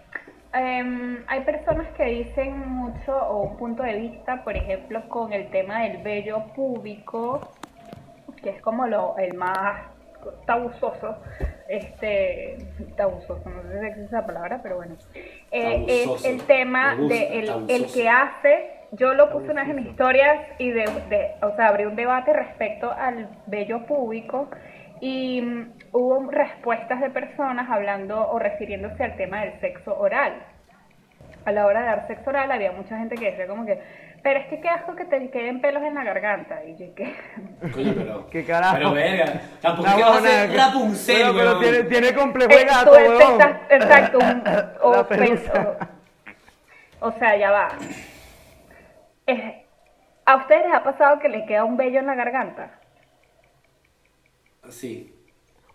[0.55, 5.51] em, hay personas que dicen mucho o un punto de vista, por ejemplo, con el
[5.51, 7.41] tema del vello púbico,
[8.43, 9.83] que es como lo el más
[10.47, 11.17] tabuzoso,
[11.69, 12.59] este,
[12.97, 14.95] tabuzoso, no sé si existe esa palabra, pero bueno,
[15.53, 19.77] Eh, es el tema de el, el que hace, yo lo puse una vez en
[19.77, 24.49] mis historias y de, de- o sea, abrí un debate respecto al vello púbico
[25.01, 30.33] y mm, hubo respuestas de personas hablando o refiriéndose al tema del sexo oral.
[31.45, 33.79] A la hora de dar sexo oral había mucha gente que decía como que,
[34.23, 36.65] pero es que qué asco que te queden pelos en la garganta.
[36.65, 37.15] Y yo que,
[37.73, 38.27] Coño, pero.
[38.31, 38.75] ¿Qué carajo?
[38.77, 42.51] Pero verga, tampoco La es que vas a que- Rapunzel, Bueno, pero tiene, tiene complejo
[42.51, 42.97] de gato,
[43.71, 44.43] exacto, un-
[47.01, 47.69] o, sea, ya va.
[49.27, 49.55] Es-
[50.25, 52.71] ¿A ustedes les ha pasado que les queda un vello en la garganta?
[54.69, 55.13] Sí.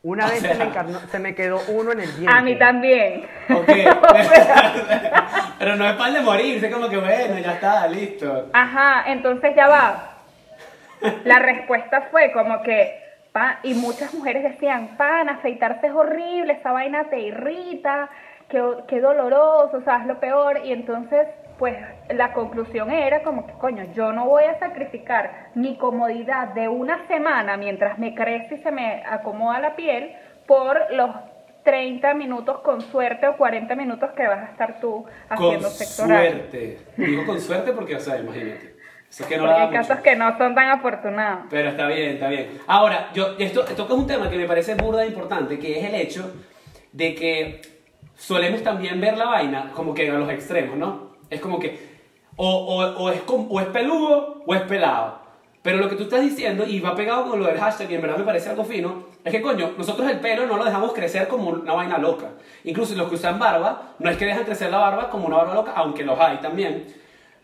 [0.04, 2.36] Una O vez sea- se, me encarnó- se me quedó uno en el diente.
[2.36, 3.28] A mí también.
[3.54, 3.68] Ok.
[5.60, 8.50] pero no es para el de morirse, como que bueno, ya está, listo.
[8.54, 10.08] Ajá, entonces ya va.
[11.24, 13.00] La respuesta fue como que,
[13.32, 18.10] pa, y muchas mujeres decían, pan, afeitarse es horrible, esa vaina te irrita,
[18.50, 20.62] qué, qué doloroso, o sea, es lo peor.
[20.64, 21.28] Y entonces,
[21.62, 21.78] pues,
[22.10, 27.06] la conclusión era como que, coño, yo no voy a sacrificar mi comodidad de una
[27.06, 30.12] semana mientras me crece y se me acomoda la piel
[30.48, 31.12] por los
[31.64, 36.04] 30 minutos con suerte o 40 minutos que vas a estar tú haciendo Con sexo
[36.06, 36.32] oral.
[36.32, 36.80] suerte.
[36.98, 38.78] Digo con suerte porque, o sea, imagínate.
[39.08, 41.46] Eso es que no Porque hay casos que no son tan afortunados.
[41.52, 42.60] Pero está bien, está bien.
[42.66, 45.86] Ahora, yo, esto, esto es un tema que me parece burda e importante, que es
[45.86, 46.34] el hecho
[46.92, 47.62] de que
[48.16, 51.11] solemos también ver la vaina como que a los extremos, ¿no?
[51.32, 51.90] Es como que
[52.36, 55.20] o, o, o es, o es peludo o es pelado.
[55.64, 58.02] Pero lo que tú estás diciendo, y va pegado con lo del hashtag, y en
[58.02, 61.28] verdad me parece algo fino, es que coño, nosotros el pelo no lo dejamos crecer
[61.28, 62.30] como una vaina loca.
[62.64, 65.54] Incluso los que usan barba, no es que dejan crecer la barba como una barba
[65.54, 66.88] loca, aunque los hay también.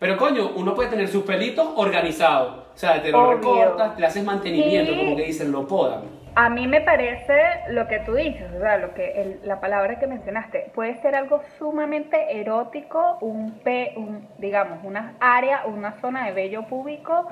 [0.00, 2.56] Pero coño, uno puede tener sus pelitos organizados.
[2.74, 3.36] O sea, te lo Obvio.
[3.36, 6.02] recortas, le haces mantenimiento, Y- como que dicen, lo podan.
[6.40, 7.34] A mí me parece
[7.70, 11.42] lo que tú dices, o sea, lo que la palabra que mencionaste, puede ser algo
[11.58, 17.26] sumamente erótico, un, pe, un digamos, una área, una zona de vello público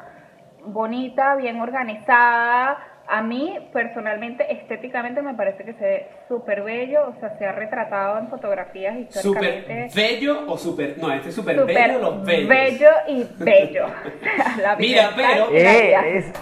[0.64, 2.79] bonita, bien organizada.
[3.09, 7.53] A mí, personalmente, estéticamente me parece que se ve súper bello, o sea, se ha
[7.53, 9.90] retratado en fotografías Súper históricamente.
[9.95, 10.97] bello o súper.
[10.99, 12.49] No, este es súper Súper bello, los bellos.
[12.49, 13.87] bello y bello.
[14.62, 16.33] La Mira, pero- Eh, es-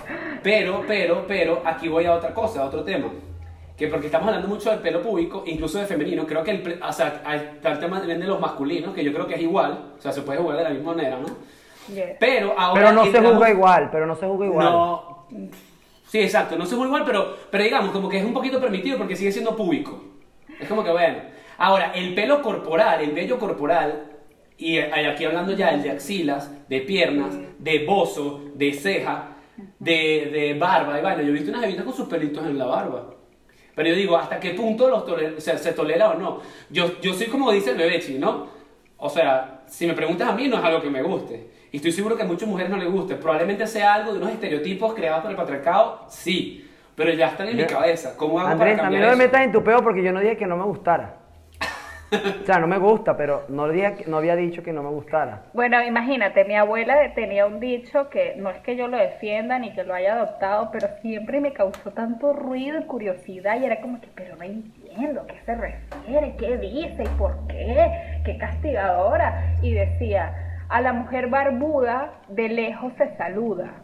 [0.43, 3.11] Pero, pero, pero, aquí voy a otra cosa, a otro tema.
[3.77, 6.79] Que porque estamos hablando mucho del pelo público, incluso de femenino, creo que el, ple-
[6.89, 9.41] o sea, hay- está el tema también de los masculinos, que yo creo que es
[9.43, 11.27] igual, o sea, se puede jugar de la misma manera, ¿no?
[11.93, 12.17] Yes.
[12.21, 12.81] Pero ahora.
[12.81, 14.65] Pero no se juzga igual, pero no se juzga igual.
[14.67, 15.27] No.
[16.15, 18.97] Sí, exacto, no se juzga igual, pero, pero digamos, como que es un poquito permitido
[18.99, 20.01] porque sigue siendo público.
[20.61, 21.19] Es como que bueno.
[21.59, 24.13] Ahora, el pelo corporal, el vello corporal,
[24.57, 29.39] y hay aquí hablando ya el de axilas, de piernas, de bozo, de ceja,
[29.81, 32.67] de, de barba, y bueno, yo he visto unas evitas con sus pelitos en la
[32.67, 33.13] barba.
[33.75, 36.43] Pero yo digo, ¿hasta qué punto los se tolera o no?
[36.71, 38.47] Yo, yo soy como dice el bebechi, ¿no?
[38.99, 41.51] O sea, si me preguntas a mí, no es algo que me guste.
[41.75, 43.17] Y estoy seguro que a muchas mujeres no les guste.
[43.17, 46.71] Probablemente sea algo de unos estereotipos creados por el patriarcado, sí.
[46.95, 48.17] Pero ya están en mi cabeza.
[48.17, 50.13] ¿Cómo hago Andrés, para a mí cambiar no me metas en tu peo porque yo
[50.13, 51.17] no dije que no me gustara.
[52.13, 55.47] O sea, no me gusta, pero no, había- no había dicho que no me gustara.
[55.53, 59.73] Bueno, imagínate, mi abuela tenía un dicho que no es que yo lo defienda ni
[59.75, 64.01] que lo haya adoptado, pero siempre me causó tanto ruido y curiosidad y era como
[64.01, 66.37] que, pero no entiendo, ¿a qué se refiere?
[66.39, 67.03] ¿Qué dice?
[67.03, 68.21] ¿Y por qué?
[68.25, 69.57] ¿Qué castigadora?
[69.61, 70.44] Y decía,
[70.75, 73.75] a la mujer barbuda de lejos se saluda.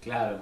[0.00, 0.40] Claro.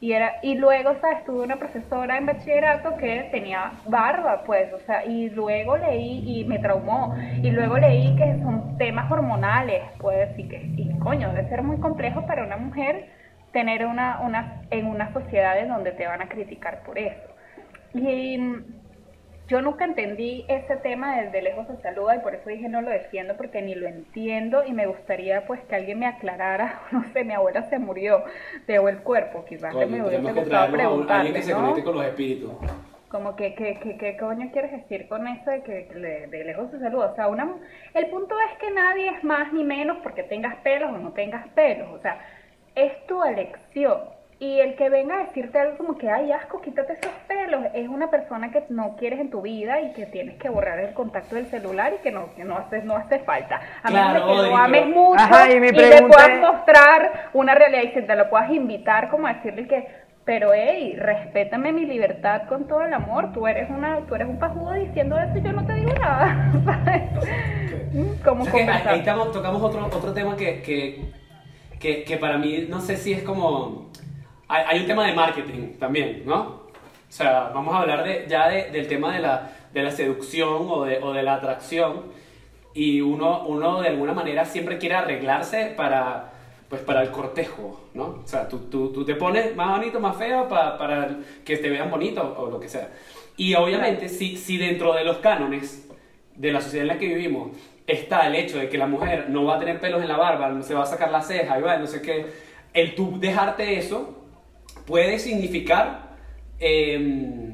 [0.00, 1.22] Y, era, y luego, ¿sabes?
[1.26, 6.44] Tuve una profesora en bachillerato que tenía barba, pues, o sea, y luego leí y
[6.46, 7.14] me traumó.
[7.42, 11.76] Y luego leí que son temas hormonales, pues, y que, y coño, debe ser muy
[11.78, 13.10] complejo para una mujer
[13.52, 17.34] tener una, una, en una sociedad en donde te van a criticar por eso.
[17.92, 18.38] Y
[19.48, 22.82] yo nunca entendí ese tema del de lejos se saluda y por eso dije no
[22.82, 27.02] lo defiendo porque ni lo entiendo y me gustaría pues que alguien me aclarara, no
[27.12, 28.24] sé, mi abuela se murió,
[28.66, 31.60] dejó el cuerpo, quizás que me hubiese que gustado a alguien que se ¿no?
[31.60, 32.52] conecte con los espíritus.
[33.08, 36.70] Como que, que, que, ¿qué coño quieres decir con eso de que de, de lejos
[36.70, 37.06] se saluda?
[37.06, 37.56] O sea, una,
[37.94, 41.48] el punto es que nadie es más ni menos porque tengas pelos o no tengas
[41.54, 41.88] pelos.
[41.90, 42.20] O sea,
[42.74, 43.98] es tu elección.
[44.40, 47.88] Y el que venga a decirte algo como que, ay, asco, quítate esos pelos, es
[47.88, 51.34] una persona que no quieres en tu vida y que tienes que borrar el contacto
[51.34, 53.60] del celular y que no, que no, hace, no hace falta.
[53.82, 57.54] A menos Claro, de que lo ames mucho Ajá, y y le puedas mostrar una
[57.56, 61.86] realidad y si te lo puedas invitar como a decirle que pero hey, respétame mi
[61.86, 63.32] libertad con todo el amor.
[63.32, 66.52] Tú eres una, tú eres un pajudo diciendo eso y yo no te digo nada.
[66.66, 67.02] ¿sabes?
[68.22, 71.10] ¿Cómo O sea que ahí, estamos, tocamos otro, otro tema que, que,
[71.80, 73.88] que, que para mí no sé si es como...
[74.48, 76.38] Hay, hay un tema de marketing también, ¿no?
[76.40, 80.66] O sea, vamos a hablar de, ya de- del tema de la, de la seducción
[80.68, 82.04] o de, o de la atracción
[82.74, 86.32] y uno, uno de alguna manera siempre quiere arreglarse para,
[86.68, 88.20] pues, para el cortejo, ¿no?
[88.24, 91.08] O sea, tú, tú, tú te pones más bonito, más feo pa- para
[91.44, 92.88] que te vean bonito o lo que sea.
[93.36, 95.88] Y obviamente, si, si dentro de los cánones
[96.36, 97.50] de la sociedad en la que vivimos
[97.86, 100.50] está el hecho de que la mujer no va a tener pelos en la barba,
[100.50, 102.26] no se va a sacar la ceja y va, no sé qué,
[102.74, 104.17] el tú dejarte eso
[104.88, 106.16] puede significar
[106.58, 107.52] eh,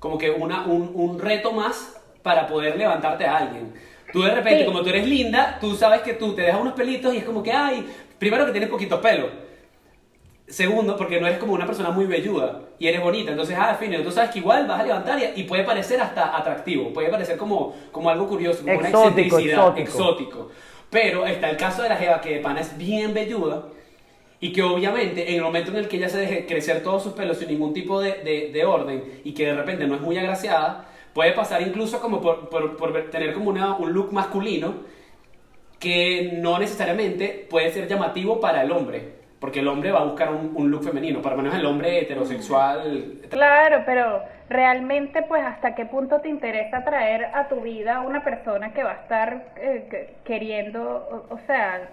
[0.00, 3.74] como que una, un, un reto más para poder levantarte a alguien.
[4.12, 4.64] Tú de repente, Sí.
[4.66, 7.42] como tú eres linda, tú sabes que tú te dejas unos pelitos y es como
[7.42, 7.86] que, ay,
[8.18, 9.30] primero que tienes poquitos pelos.
[10.48, 13.32] Segundo, porque no eres como una persona muy velluda y eres bonita.
[13.32, 16.36] Entonces, ah, fin, tú sabes que igual vas a levantar y, y puede parecer hasta
[16.36, 19.88] atractivo, puede parecer como, como algo curioso, como una Exótico, excentricidad, exótico.
[19.90, 20.50] exótico.
[20.88, 23.64] Pero está el caso de la Jeva que de pana es bien velluda
[24.40, 27.12] y que obviamente en el momento en el que ella se deje crecer todos sus
[27.14, 30.18] pelos sin ningún tipo de, de- de orden y que de repente no es muy
[30.18, 32.76] agraciada, puede pasar incluso como por, por-
[33.10, 34.74] tener como una- un look masculino
[35.78, 40.32] que no necesariamente puede ser llamativo para el hombre, porque el hombre va a buscar
[40.32, 43.20] un, look femenino, para menos el hombre heterosexual.
[43.28, 48.72] Claro, pero realmente, pues, ¿hasta qué punto te interesa traer a tu vida una persona
[48.72, 51.88] que va a estar eh, que- queriendo, o sea,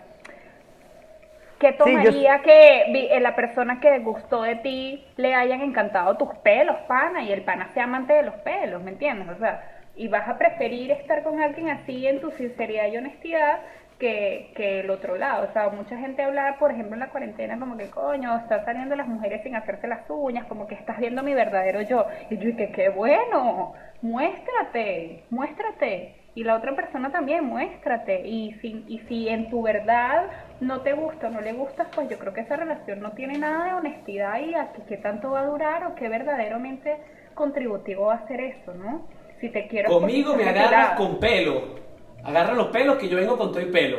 [1.60, 5.62] ¿qué Sí, yo- tomaría que vi- eh, la persona que gustó de ti le hayan
[5.62, 9.30] encantado tus pelos, pana, y el pana sea amante de los pelos, ¿me entiendes?
[9.30, 9.62] O sea,
[9.96, 13.60] y vas a preferir estar con alguien así en tu sinceridad y honestidad
[14.00, 15.46] que, que el otro lado.
[15.50, 18.96] O sea, mucha gente habla, por ejemplo, en la cuarentena, como que coño, están saliendo
[18.96, 22.08] las mujeres sin hacerse las uñas, como que estás viendo mi verdadero yo.
[22.30, 26.16] Y yo dije, qué bueno, muéstrate, muéstrate.
[26.36, 28.22] Y la otra persona también, muéstrate.
[28.26, 30.24] Y si, y si en tu verdad
[30.64, 33.38] no te gusta o no le gustas, pues yo creo que esa relación no tiene
[33.38, 36.98] nada de honestidad y a qué, qué tanto va a durar o qué verdaderamente
[37.34, 39.08] contributivo va a ser eso, ¿no?
[39.40, 41.84] Si te quiero Conmigo me agarras con pelo.
[42.24, 43.98] Agarra los pelos que yo vengo con todo y pelo.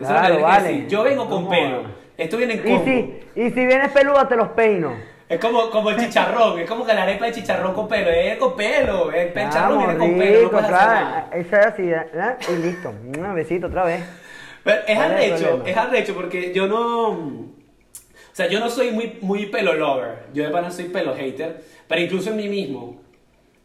[0.00, 0.68] Eso es lo que Claro, que vale.
[0.68, 0.88] decir.
[0.88, 1.82] Yo vengo con pelo.
[2.16, 4.92] Esto viene en Y si, y si vienes peluda, te los peino.
[5.28, 8.38] Es como, como el chicharrón, es como que la arepa de chicharrón con pelo, es
[8.38, 11.26] con pelo, el chicharrón viene con pelo, no claro.
[11.32, 12.06] es así, ¿eh?
[12.48, 12.90] Y listo.
[12.90, 14.27] Un besito otra vez.
[14.64, 17.08] Pero es ¿Cuál es el arrecho, es arrecho porque yo no...
[17.10, 21.64] O sea, yo no soy muy, muy pelo lover, yo de pana soy pelo hater,
[21.88, 23.00] pero incluso en mí mismo.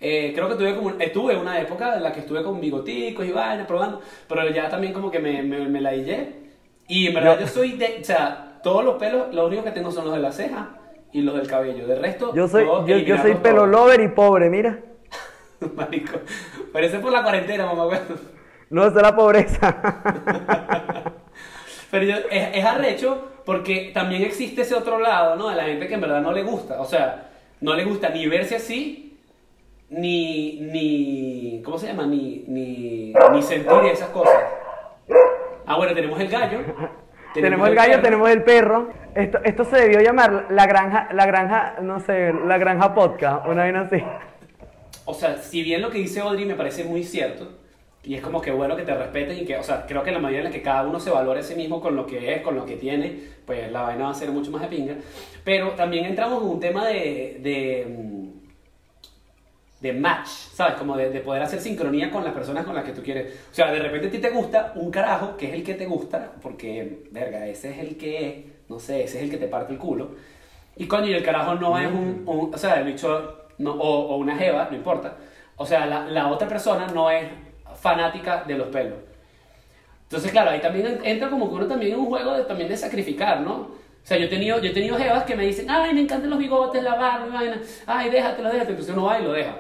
[0.01, 3.31] Eh, creo que tuve como, estuve una época en la que estuve con bigoticos y
[3.31, 6.33] vainas probando, pero ya también como que me, me, me la hillé.
[6.87, 9.71] Y en verdad Yo- yo soy de, o sea, todos los pelos, los únicos que
[9.71, 10.77] tengo son los de la ceja
[11.13, 11.85] y los del cabello.
[11.87, 13.69] De resto, Yo soy, yo, yo soy pelo todos.
[13.69, 14.79] lover y pobre, mira.
[15.75, 16.19] Marico,
[16.73, 17.99] parece por la cuarentena, mamá.
[18.73, 19.75] No, esa es la pobreza.
[21.91, 25.49] Pero yo- es, es arrecho porque también existe ese otro lado, ¿no?
[25.49, 26.81] De la gente que en verdad no le gusta.
[26.81, 27.29] O sea,
[27.61, 29.19] no le gusta ni verse así,
[29.89, 32.07] ni, ni, ¿cómo se llama?
[32.07, 34.33] Ni, ni, ni sentir esas cosas.
[35.67, 36.59] Ah, bueno, tenemos el gallo.
[37.35, 38.03] tenemos el gallo, perro.
[38.03, 38.89] tenemos el perro.
[39.13, 43.61] Esto, esto se debió llamar la granja, la granja, no sé, la granja podcast, una
[43.61, 44.03] vaina así.
[45.05, 47.49] o sea, si bien lo que dice Audrey me parece muy cierto,
[48.03, 50.15] y es como que bueno que te respeten y que, o sea, creo que en
[50.15, 52.33] la medida en la que cada uno se valore a sí mismo con lo que
[52.33, 54.95] es, con lo que tiene, pues la vaina va a ser mucho más de pinga.
[55.43, 58.27] Pero también entramos en un tema de, de, mm,
[59.81, 60.75] de match, ¿sabes?
[60.75, 63.33] Como de, de poder hacer sincronía con las personas con las que tú quieres.
[63.51, 65.85] O sea, de repente a ti te gusta un carajo que es el que te
[65.85, 69.73] gusta, porque, verga, ese es el que, no sé, ese es el que te parte
[69.73, 70.11] el culo.
[70.77, 74.13] Y coño, y el carajo no es un, un- o sea, el bicho, no, o,
[74.15, 75.17] o una jeva, no importa.
[75.57, 77.25] O sea, la, la otra persona no es
[77.83, 78.97] fanática de los pelos.
[80.03, 82.69] Entonces, claro, ahí también en- entra como que uno también en un juego de, también
[82.69, 83.53] de sacrificar, ¿no?
[83.53, 86.29] O sea, yo he tenido, yo he tenido jevas que me dicen, ay, me encantan
[86.29, 88.71] los bigotes, la barba, vaina, ay, déjatelo, déjate.
[88.71, 89.55] Entonces uno va y lo deja.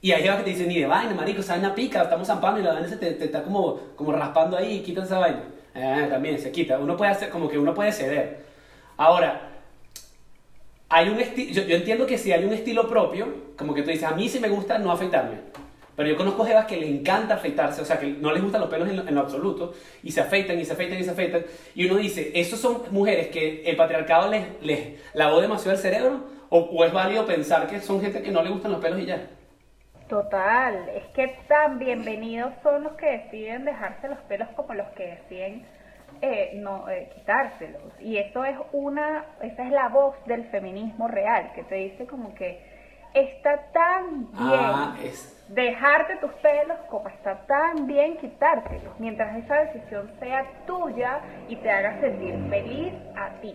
[0.00, 2.60] Y hay jevas que te dicen, ni de vaina, marico, esa vaina pica, estamos zampando
[2.60, 5.42] y la vaina se te, te está como, como raspando ahí, quita esa vaina.
[5.74, 6.78] Eh, también se quita.
[6.78, 8.44] Uno puede hacer, como que uno puede ceder.
[8.96, 9.50] Ahora,
[10.88, 14.04] hay un yo, yo entiendo que si hay un estilo propio, como que tú dices,
[14.04, 15.38] a mí sí me gusta no afeitarme.
[15.96, 18.70] Pero yo conozco jevas que le encanta afeitarse, o sea, que no les gustan los
[18.70, 21.44] pelos en lo, en lo absoluto, y se afeitan, y se afeitan, y se afeitan.
[21.74, 26.24] Y uno dice, ¿esos son mujeres que el patriarcado les, les lavó demasiado el cerebro?
[26.50, 29.06] ¿O, o es válido pensar que son gente que no le gustan los pelos y
[29.06, 29.26] ya?
[30.08, 35.06] Total, es que tan bienvenidos son los que deciden dejarse los pelos como los que
[35.06, 35.66] deciden
[36.20, 37.82] eh, no eh, quitárselos.
[38.00, 42.34] Y eso es una, esa es la voz del feminismo real, que te dice como
[42.34, 42.64] que
[43.14, 45.33] está tan bien Ah, es...
[45.48, 51.70] dejarte tus pelos como está tan bien quitártelos, mientras esa decisión sea tuya y te
[51.70, 53.54] haga sentir feliz a ti.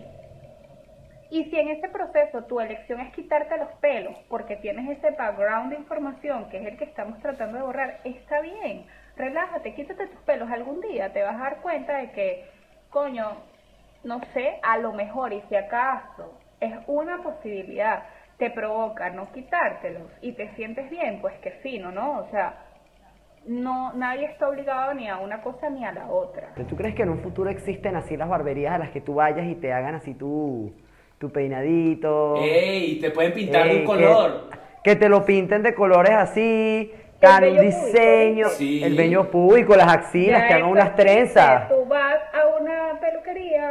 [1.30, 5.70] Y si en ese proceso tu elección es quitarte los pelos porque tienes ese background
[5.70, 8.86] de información que es el que estamos tratando de borrar, está bien.
[9.16, 10.50] Relájate, quítate tus pelos.
[10.50, 12.48] Algún día te vas a dar cuenta de que,
[12.90, 13.36] coño,
[14.02, 18.02] no sé, a lo mejor y si acaso es una posibilidad,
[18.40, 22.18] te provoca no quitártelos y te sientes bien, pues que fino, ¿no?
[22.18, 22.64] O sea,
[23.46, 26.48] no, nadie está obligado ni a una cosa ni a la otra.
[26.68, 29.46] ¿Tú crees que en un futuro existen así las barberías a las que tú vayas
[29.46, 30.72] y te hagan así tu,
[31.18, 32.36] tu peinadito?
[32.42, 32.98] ¡Ey!
[33.00, 34.50] Te pueden pintar de un color.
[34.82, 38.94] Que, que te lo pinten de colores así, tan un diseño, el Sí.
[38.96, 41.68] vello público, las axilas, Ya que hagan unas trenzas.
[41.68, 42.19] Tú vas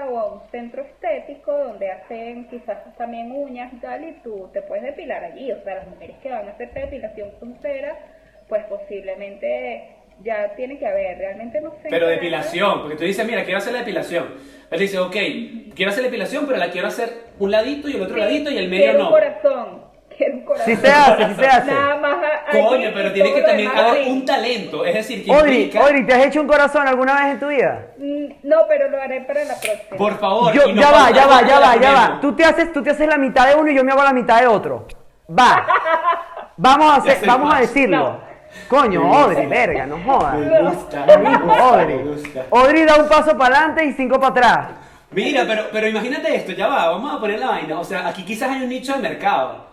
[0.10, 4.62] o a un centro estético donde hacen quizás también uñas y tal y tú te
[4.62, 5.52] puedes depilar allí.
[5.52, 7.98] O sea, las mujeres que van a hacer depilación con cera,
[8.48, 11.18] pues posiblemente ya tiene que haber.
[11.18, 11.88] Realmente no sé.
[11.90, 14.28] Pero depilación, porque tú dices, mira, quiero hacer la depilación.
[14.72, 15.16] Él dice, ok,
[15.76, 18.52] quiero hacer la depilación, pero la quiero hacer un ladito y el otro Sí, ladito
[18.52, 19.06] y el medio quiero no.
[19.06, 19.89] un corazón.
[20.20, 20.66] Quiero un corazón.
[20.68, 21.72] Sí se hace, sí se hace.
[21.72, 22.16] Nada más
[22.52, 25.86] Coño, pero tiene que también haber un talento, es decir, que Odri, implica...
[25.86, 27.86] Odri, ¿te has hecho un corazón alguna vez en tu vida?
[27.98, 29.98] Mm, No, pero lo haré para la próxima.
[29.98, 32.18] Por favor, Yo- y no ya va, ya va, ya va, ya va.
[32.20, 34.12] Tú te haces, tú te haces la mitad de uno y yo me hago la
[34.12, 34.86] mitad de otro.
[35.30, 35.66] Va.
[36.58, 37.98] Vamos a hacer, vamos a decirlo.
[37.98, 38.20] No.
[38.68, 39.26] Coño, Me gusta.
[39.28, 40.34] Odri, verga, no jodas.
[40.36, 41.94] Me gusta, me Odri.
[42.00, 42.46] gusta.
[42.50, 44.68] Odri da un paso para adelante y cinco para atrás.
[45.12, 47.80] Mira, pero, pero imagínate esto, ya va, vamos a poner la vaina.
[47.80, 49.69] O sea, aquí quizás hay un nicho de mercado.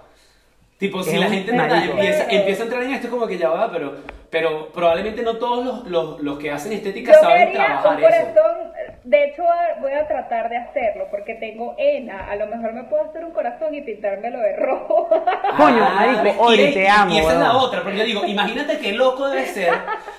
[0.79, 3.73] Tipo, si la gente empieza, empieza a entrar en esto, es como que ya va,
[3.73, 3.95] pero,
[4.31, 8.33] pero probablemente no todos los, los, los que hacen estética Yo saben trabajar un eso.
[8.35, 8.73] corazón,
[9.05, 9.43] de hecho
[9.81, 13.31] voy a tratar de hacerlo porque tengo ENA, a lo mejor me puedo hacer un
[13.31, 15.09] corazón y pintármelo de rojo.
[15.57, 18.79] Coño, Ah, marico, y- te amo, Y esa es la otra, porque yo digo, imagínate
[18.79, 19.73] qué loco debe ser.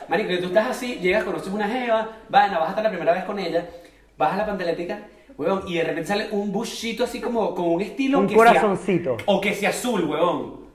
[0.08, 3.14] Marico, que tú estás así, llegas, conoces una jeva, vaina, vas a estar la primera
[3.14, 3.64] vez con ella,
[4.18, 5.02] vas a la pantaletica,
[5.38, 8.46] huevón, y de repente sale un bushito así como con un estilo Un que sea-
[8.46, 9.18] corazoncito.
[9.26, 10.68] o que sea azul, huevón.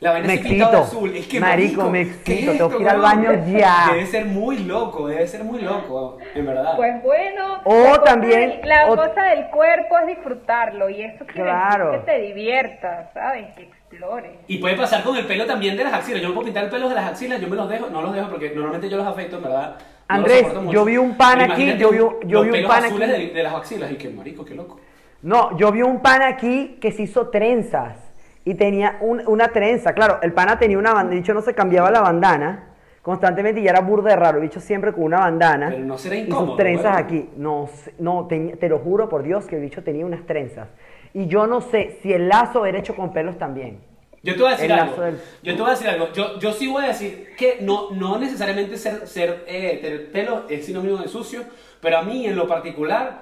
[0.00, 0.78] La vaina Me de excito.
[0.78, 1.14] azul.
[1.14, 3.88] Es que Marico, me ¿qué excito, es tengo que ir al baño ya.
[3.92, 6.74] Debe ser muy loco, debe ser muy loco, en verdad.
[6.74, 11.02] Pues bueno, O la cosa también- del- la o- cosa del cuerpo es disfrutarlo y
[11.02, 11.90] eso quiere Claro.
[11.92, 13.54] decir que te diviertas, ¿sabes?
[13.54, 14.32] Que explores.
[14.48, 16.22] Y puede pasar con el pelo también de las axilas.
[16.22, 18.14] Yo me puedo pintar el pelo de las axilas, yo me los dejo, no los
[18.14, 19.76] dejo porque normalmente yo los afeito, en verdad.
[20.16, 22.98] Andrés, yo vi un pan aquí, yo vi yo vi un pan aquí.
[22.98, 24.78] De, de las axilas y que marico, qué loco.
[25.22, 27.96] No, yo vi un pana aquí que se hizo trenzas
[28.44, 29.92] y tenía un- una trenza.
[29.92, 32.66] Claro, el pana tenía una bandana, el bicho no se cambiaba la bandana
[33.02, 34.38] constantemente y era burda de raro.
[34.38, 35.68] El bicho siempre con una bandana.
[35.70, 37.04] Pero no será Y incómodo, sus trenzas weón.
[37.04, 37.30] aquí.
[37.36, 37.68] No,
[37.98, 40.68] no te lo juro por Dios que el bicho tenía unas trenzas.
[41.12, 43.80] Y yo no sé si el lazo era hecho con pelos también.
[44.22, 44.96] Yo te voy a decir algo.
[45.42, 46.12] Yo te voy a decir algo.
[46.12, 50.44] Yo, yo sí voy a decir que no, no necesariamente ser, ser eh, tener pelo
[50.48, 51.42] es sinónimo de sucio,
[51.80, 53.20] pero a mí en lo particular,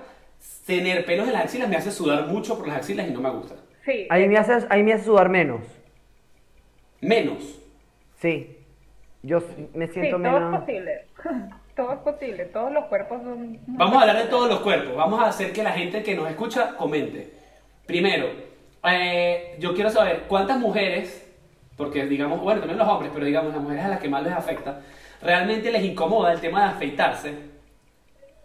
[0.67, 3.31] tener pelos en las axilas me hace sudar mucho por las axilas y no me
[3.31, 3.55] gusta.
[3.85, 5.63] Sí, Ahí me hace, ahí me hace sudar menos.
[7.01, 7.61] Menos.
[8.21, 8.57] Sí.
[9.23, 9.40] Yo
[9.75, 10.61] me sí, siento todo es menos.
[10.61, 11.07] posible.
[11.77, 13.59] todo es posible, todos los cuerpos son...
[13.69, 14.96] Vamos a hablar de todos los cuerpos.
[14.96, 17.33] Vamos a hacer que la gente que nos escucha comente.
[17.87, 18.27] Primero,
[18.85, 21.29] eh, yo quiero saber cuántas mujeres
[21.79, 24.33] porque digamos, bueno, también los hombres, pero digamos las mujeres a las que más les
[24.33, 24.81] afecta,
[25.22, 27.35] realmente les incomoda el tema de afeitarse.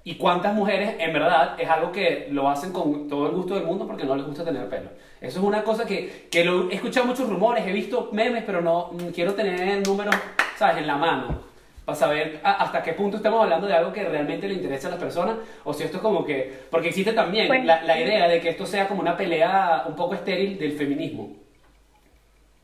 [0.05, 3.63] Y cuántas mujeres en verdad es algo que lo hacen con todo el gusto del
[3.63, 4.89] mundo porque no les gusta tener pelo.
[5.19, 8.61] Eso es una cosa que, que lo, he escuchado muchos rumores, he visto memes, pero
[8.61, 10.15] no mm, quiero tener números,
[10.57, 11.53] ¿sabes?, en la mano.
[11.86, 14.99] Para saber hasta qué punto estamos hablando de algo que realmente le interesa a las
[14.99, 16.61] personas o si esto es como que...
[16.71, 19.95] Porque existe también Pues- la, la idea de que esto sea como una pelea un
[19.95, 21.29] poco estéril del feminismo.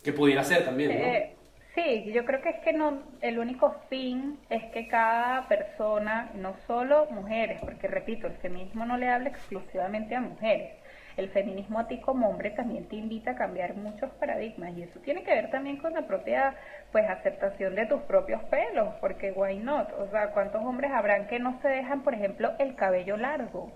[0.03, 0.95] Que pudiera ser también, ¿no?
[1.05, 1.35] Eh,
[1.75, 6.55] sí, yo creo que es que no, el único fin es que cada persona, no
[6.65, 10.71] solo mujeres, porque repito, el feminismo no le habla exclusivamente a mujeres.
[11.19, 14.99] El feminismo a ti como hombre también te invita a cambiar muchos paradigmas y eso
[15.01, 16.55] tiene que ver también con la propia
[16.91, 19.91] pues aceptación de tus propios pelos, porque why not?
[19.99, 23.71] O sea, ¿cuántos hombres habrán que no se dejan, por ejemplo, el cabello largo?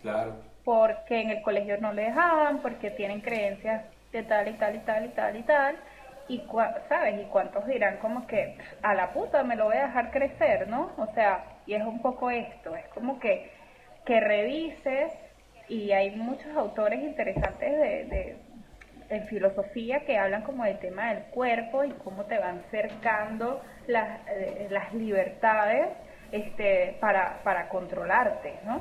[0.00, 0.42] Claro.
[0.64, 4.80] porque en el colegio no le dejaban, porque tienen creencias de tal y tal y
[4.80, 5.76] tal y tal y tal,
[6.28, 9.86] y cua- sabes, y cuántos dirán como que a la puta me lo voy a
[9.86, 10.92] dejar crecer, ¿no?
[10.96, 13.50] O sea, y es un poco esto, es como que,
[14.04, 15.12] que revises,
[15.72, 18.36] y hay muchos autores interesantes de, de
[19.08, 24.20] en filosofía que hablan como del tema del cuerpo y cómo te van cercando las,
[24.28, 25.88] eh, las libertades
[26.30, 28.80] este, para, para controlarte, ¿no?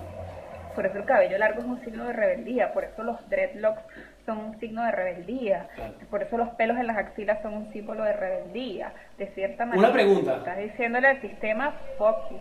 [0.75, 3.81] Por eso el cabello largo es un signo de rebeldía, por eso los dreadlocks
[4.25, 5.67] son un signo de rebeldía,
[6.09, 9.89] por eso los pelos en las axilas son un símbolo de rebeldía, de cierta manera.
[9.89, 10.37] Una pregunta.
[10.37, 12.37] Estás diciéndole al sistema, fuck you.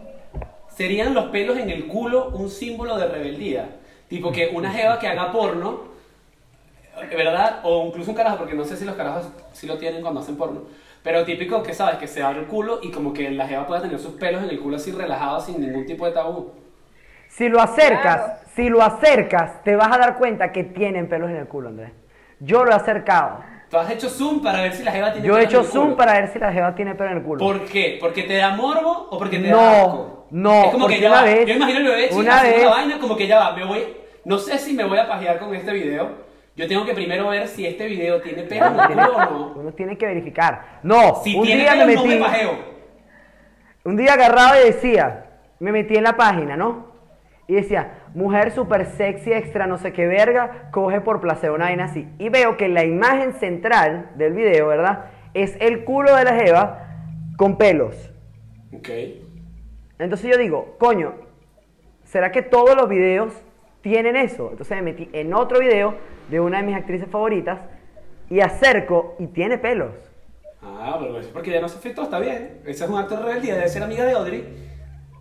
[0.68, 3.66] ¿Serían los pelos en el culo un símbolo de rebeldía?
[4.10, 5.84] Tipo que una jeva que haga porno,
[7.10, 7.60] ¿verdad?
[7.62, 10.36] O incluso un carajo, porque no sé si los carajos sí lo tienen cuando hacen
[10.36, 10.62] porno.
[11.02, 13.80] Pero típico que sabes que se abre el culo y como que la jeva pueda
[13.80, 16.52] tener sus pelos en el culo así relajados sin ningún tipo de tabú.
[17.28, 18.32] Si lo acercas, Claro.
[18.54, 21.92] si lo acercas, te vas a dar cuenta que tienen pelos en el culo, Andrés.
[22.40, 23.38] Yo lo he acercado.
[23.70, 25.60] ¿Tú has hecho zoom para ver si la jeva tiene Yo he pelos en hecho
[25.66, 25.96] el zoom culo?
[25.96, 27.38] para ver si la jeva tiene pelo en el culo.
[27.38, 27.96] ¿Por qué?
[28.00, 30.26] ¿Porque te da morbo o porque te No, da asco?
[30.32, 31.24] no, Es como que ya una va.
[31.24, 33.99] vez- Yo imagino el bebé una vez- la vaina como que ya va, me voy...
[34.24, 36.30] No sé si me voy a pajear con este video.
[36.56, 39.52] Yo tengo que primero ver si este video tiene pelo o no.
[39.56, 40.80] uno tiene que verificar.
[40.82, 42.58] No, Si un tiene día pelo, me no me metí, pajeo.
[43.84, 45.26] un día agarraba y decía,
[45.58, 46.90] me metí en la página, ¿no?
[47.46, 51.84] Y decía, mujer super sexy, extra no sé qué verga, coge por placer una vaina
[51.84, 52.06] así.
[52.18, 55.06] Y veo que la imagen central del video, ¿verdad?
[55.34, 56.86] Es el culo de la jeva
[57.36, 58.12] con pelos.
[58.72, 58.88] Ok.
[59.98, 61.14] Entonces yo digo, coño,
[62.04, 63.32] ¿será que todos los videos
[63.82, 64.48] tienen eso?
[64.50, 65.94] Entonces me metí en otro video
[66.28, 67.60] de una de mis actrices favoritas
[68.28, 69.92] y acerco y tiene pelos.
[70.62, 72.60] Ah, pero eso es porque ya no se afectó, está bien.
[72.64, 74.69] Ese es un acto de rebeldía, debe ser amiga de Audrey.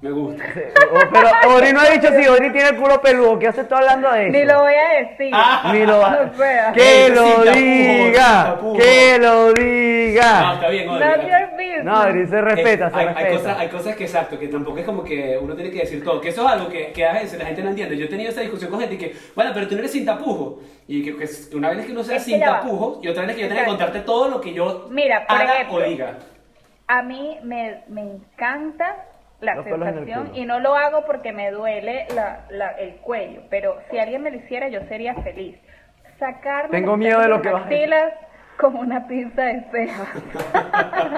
[0.02, 0.44] Me gusta.
[0.54, 0.62] Sí,
[0.94, 3.38] o- Pero Ori no ha dicho si Ori tiene el culo peludo.
[3.38, 4.38] ¿Qué hace tú hablando de eso?
[4.38, 5.32] Ni lo voy a decir.
[5.34, 5.72] Ah.
[5.74, 6.72] Ni lo va- O sea.
[6.72, 8.58] Que lo diga.
[8.78, 10.54] Que lo No, diga.
[10.54, 10.88] está bien,
[11.52, 11.84] business.
[11.84, 13.28] No, Ori se respeta, Eh, se hay, respeta.
[13.30, 16.02] hay cosas, hay cosas que exacto, que tampoco es como que uno tiene que decir
[16.02, 16.22] todo.
[16.22, 17.98] Que eso es algo que, que a veces la gente no entiende.
[17.98, 20.06] Yo he tenido esa discusión con gente y que, bueno, pero tú no eres sin
[20.06, 20.64] tapujos.
[20.88, 23.32] Y que, que una vez es que uno sea Es sin tapujos y otra vez
[23.32, 25.82] es que yo tenga que contarte todo lo que yo Mira, por haga ejemplo, o
[25.82, 26.14] diga.
[26.88, 28.96] A mí me, me encanta
[29.42, 33.78] la Los sensación y no lo hago porque me duele la, la- el cuello, pero
[33.90, 35.58] si alguien me lo hiciera yo sería feliz.
[36.20, 38.12] Sacarme Tengo miedo de lo que axilas
[38.58, 40.06] como una pinza de ceja.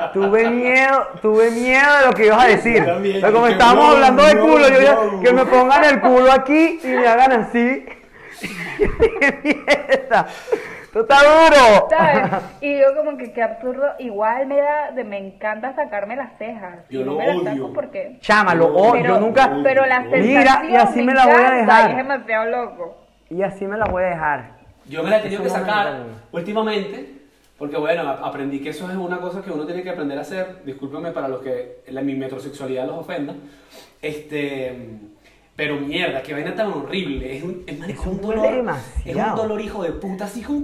[0.13, 2.85] Tuve miedo, tuve miedo de lo que ibas a decir.
[2.85, 5.21] También, Pero como estábamos no, hablando de no, culo, yo dije, no.
[5.21, 7.85] que me pongan el culo aquí y me hagan así.
[10.91, 11.01] ¡Qué mierda!
[11.01, 11.87] ¡Esto está duro!
[11.89, 12.43] ¿Sabes?
[12.61, 16.79] Y yo como que qué absurdo, igual me da, de, me encanta sacarme las cejas.
[16.89, 17.51] Yo no lo me las odio.
[17.53, 18.17] saco porque...
[18.21, 19.01] Chama, lo odio.
[19.01, 19.59] pero, Yo nunca.
[19.63, 21.89] pero la Mira, y así me la voy a dejar.
[21.89, 22.97] y es demasiado loco.
[23.29, 24.51] Y así me la voy a dejar.
[24.85, 27.21] Yo me la he tenido que me sacar últimamente,
[27.57, 30.63] porque bueno, aprendí que eso es una cosa que uno tiene que aprender a hacer.
[30.65, 33.33] Discúlpenme para los que la, mi metrosexualidad los ofenda.
[34.01, 34.97] Este,
[35.61, 37.37] pero mierda, qué vaina tan horrible.
[37.37, 38.55] Es un, es, Eso un duele dolor.
[38.57, 39.05] demasiado.
[39.05, 40.57] Es un dolor hijo de puta, así como.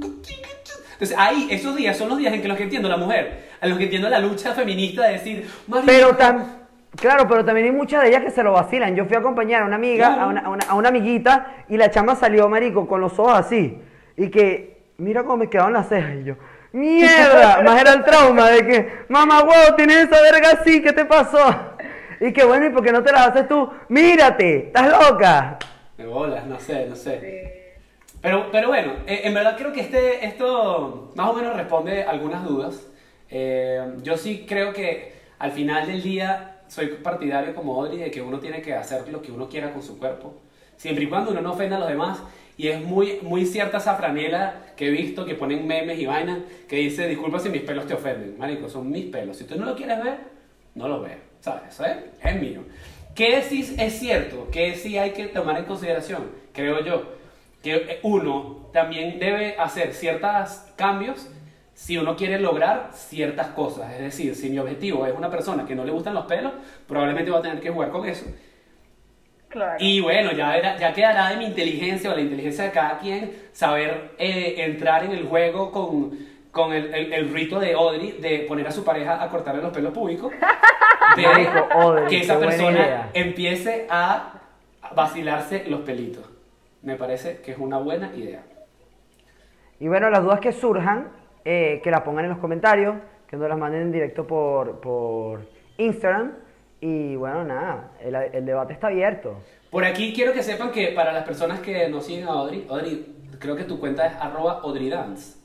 [0.94, 3.68] Entonces, ahí, esos días son los días en que los que entiendo la mujer, a
[3.68, 5.48] los que entiendo la lucha feminista de decir,
[5.86, 6.66] Pero tan.
[6.96, 8.96] Claro, pero también hay muchas de ellas que se lo vacilan.
[8.96, 10.22] Yo fui a acompañar a una amiga, Claro.
[10.24, 13.34] a, una, a una- a una amiguita, y la chama salió, marico, con los ojos
[13.38, 13.78] así.
[14.16, 16.16] Y que, mira cómo me quedaban las cejas.
[16.16, 16.34] Y yo,
[16.74, 17.62] ¡mierda!
[17.64, 21.38] Más era el trauma de que, mamá, huevo, tienes esa verga así, ¿qué te pasó?
[22.20, 23.70] Y que, bueno, ¿y por qué no te las haces tú?
[23.90, 24.68] ¡Mírate!
[24.68, 25.60] ¿Estás loca?
[25.98, 27.76] Me bolas, no sé, no sé.
[28.22, 32.44] Pero, pero bueno, eh, en verdad creo que este, esto más o menos responde algunas
[32.44, 32.88] dudas.
[33.30, 38.22] Eh, yo sí creo que al final del día soy partidario como Audrey de que
[38.22, 40.34] uno tiene que hacer lo que uno quiera con su cuerpo.
[40.78, 42.20] siempre y cuando uno no ofenda a los demás.
[42.58, 46.40] Y es muy, muy cierta esa franela que he visto que ponen memes y vainas
[46.68, 48.36] que dice, disculpa si mis pelos te ofenden.
[48.38, 49.38] Marico, son mis pelos.
[49.38, 50.18] Si tú no lo quieres ver,
[50.78, 51.20] no lo veas.
[51.42, 51.64] ¿Sabes?
[51.74, 52.62] Eso es, es mío.
[53.16, 54.48] ¿Qué sí es cierto?
[54.52, 56.30] ¿Qué sí hay que tomar en consideración?
[56.54, 57.16] Creo yo.
[57.64, 61.28] Que uno también debe hacer ciertos cambios
[61.74, 63.92] si uno quiere lograr ciertas cosas.
[63.94, 66.54] Es decir, si mi objetivo es una persona que no le gustan los pelos,
[66.88, 68.26] probablemente va a tener que jugar con eso.
[69.50, 69.76] Claro.
[69.80, 73.32] Y bueno, ya, era- ya quedará de mi inteligencia o la inteligencia de cada quien
[73.54, 76.18] saber eh, entrar en el juego con,
[76.58, 79.72] con el, el- el rito de Audrey de poner a su pareja a cortarle los
[79.72, 80.34] pelos públicos.
[81.16, 83.10] De Marico, Audrey, que esa persona idea.
[83.14, 84.34] empiece a
[84.94, 86.30] vacilarse los pelitos.
[86.82, 88.44] Me parece que es una buena idea.
[89.80, 91.08] Y bueno, las dudas que surjan,
[91.46, 92.96] eh, que las pongan en los comentarios,
[93.28, 95.48] que nos las manden en directo por, por
[95.78, 96.34] Instagram.
[96.82, 99.38] Y bueno, nada, el, el debate está abierto.
[99.72, 103.16] Por aquí quiero que sepan que para las personas que nos siguen a Audrey, Audrey,
[103.40, 105.38] creo que tu cuenta es arroba AudreyDance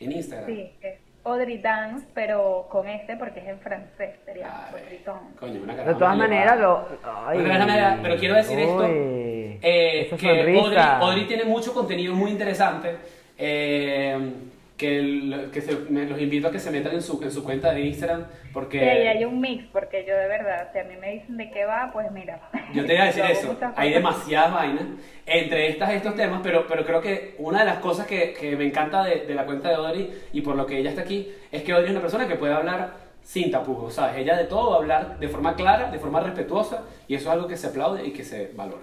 [0.00, 0.46] en Instagram.
[0.46, 5.36] Sí, es Audrey Dance, pero con este porque es en francés, sería Audrey Dance.
[5.38, 6.86] coño, una De todas maneras, lo.
[7.26, 10.58] ay, De todas maneras, pero quiero decir esto, eh, que Audrey.
[10.78, 12.96] Audrey tiene mucho contenido muy interesante,
[13.36, 14.18] eh,
[14.80, 17.44] que, el- que se- me- los invito a que se metan en su, en su
[17.44, 20.84] cuenta de Instagram, porque Sí, ahí hay un mix, porque yo de verdad, si a
[20.84, 22.40] mí me dicen de qué va, pues mira.
[22.74, 24.84] yo te voy a decir eso, hay demasiadas vainas
[25.26, 28.64] entre estas estos temas, pero, pero creo que una de las cosas que, que me
[28.64, 31.62] encanta de, de la cuenta de Audrey y por lo que ella está aquí, es
[31.62, 34.16] que Audrey es una persona que puede hablar sin tapujos, ¿sabes?
[34.16, 37.34] Ella de todo va a hablar de forma clara, de forma respetuosa, y eso es
[37.34, 38.82] algo que se aplaude y que se valora.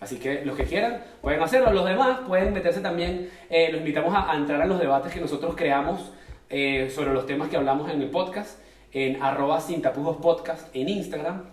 [0.00, 1.72] Así que los que quieran pueden hacerlo.
[1.72, 3.28] Los demás pueden meterse también.
[3.50, 6.12] eh, los invitamos a, a entrar a los debates que nosotros creamos
[6.48, 8.60] eh, sobre los temas que hablamos en el podcast,
[8.92, 11.44] en arroba sin tapujos podcast en Instagram.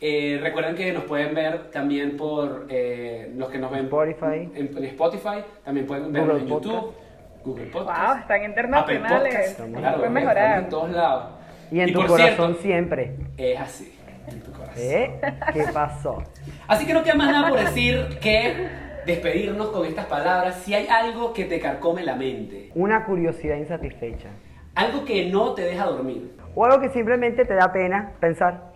[0.00, 4.50] Eh, recuerden que nos pueden ver también por eh, los que nos ven Spotify.
[4.54, 7.46] En, en Spotify, también pueden vernos Google en YouTube, Podcast.
[7.46, 9.22] Google Podcast, Wow, están Apple internacionales.
[9.34, 10.58] Podcast, Estamos- claro, mejorar.
[10.58, 11.24] en todos lados.
[11.70, 13.16] Y en tu corazón cierto, siempre.
[13.38, 13.93] es así,
[14.28, 14.74] en tu corazón.
[14.78, 15.20] ¿Eh?
[15.52, 16.22] ¿Qué pasó?
[16.68, 18.68] Así que no queda más nada por decir que
[19.06, 20.56] despedirnos con estas palabras.
[20.64, 24.28] Si hay algo que te carcome la mente, Una curiosidad insatisfecha.
[24.74, 28.72] algo que no te deja dormir, O algo que simplemente te da pena pensar.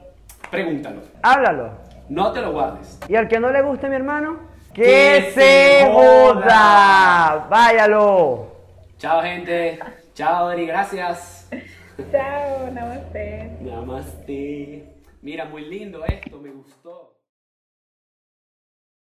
[0.50, 1.00] pregúntalo.
[1.22, 1.70] Háblalo.
[2.08, 2.98] No te lo guardes.
[3.08, 4.38] Y al que no le guste, mi hermano,
[4.72, 6.40] Que que se joda.
[6.40, 7.46] joda.
[7.50, 8.46] Váyalo.
[8.98, 9.78] Chao, gente.
[10.14, 10.66] Chao, Adri.
[10.66, 11.48] Gracias.
[12.10, 13.50] Chao, namaste.
[13.60, 14.87] Namaste
[15.20, 17.07] mira, muy lindo esto, me gustó.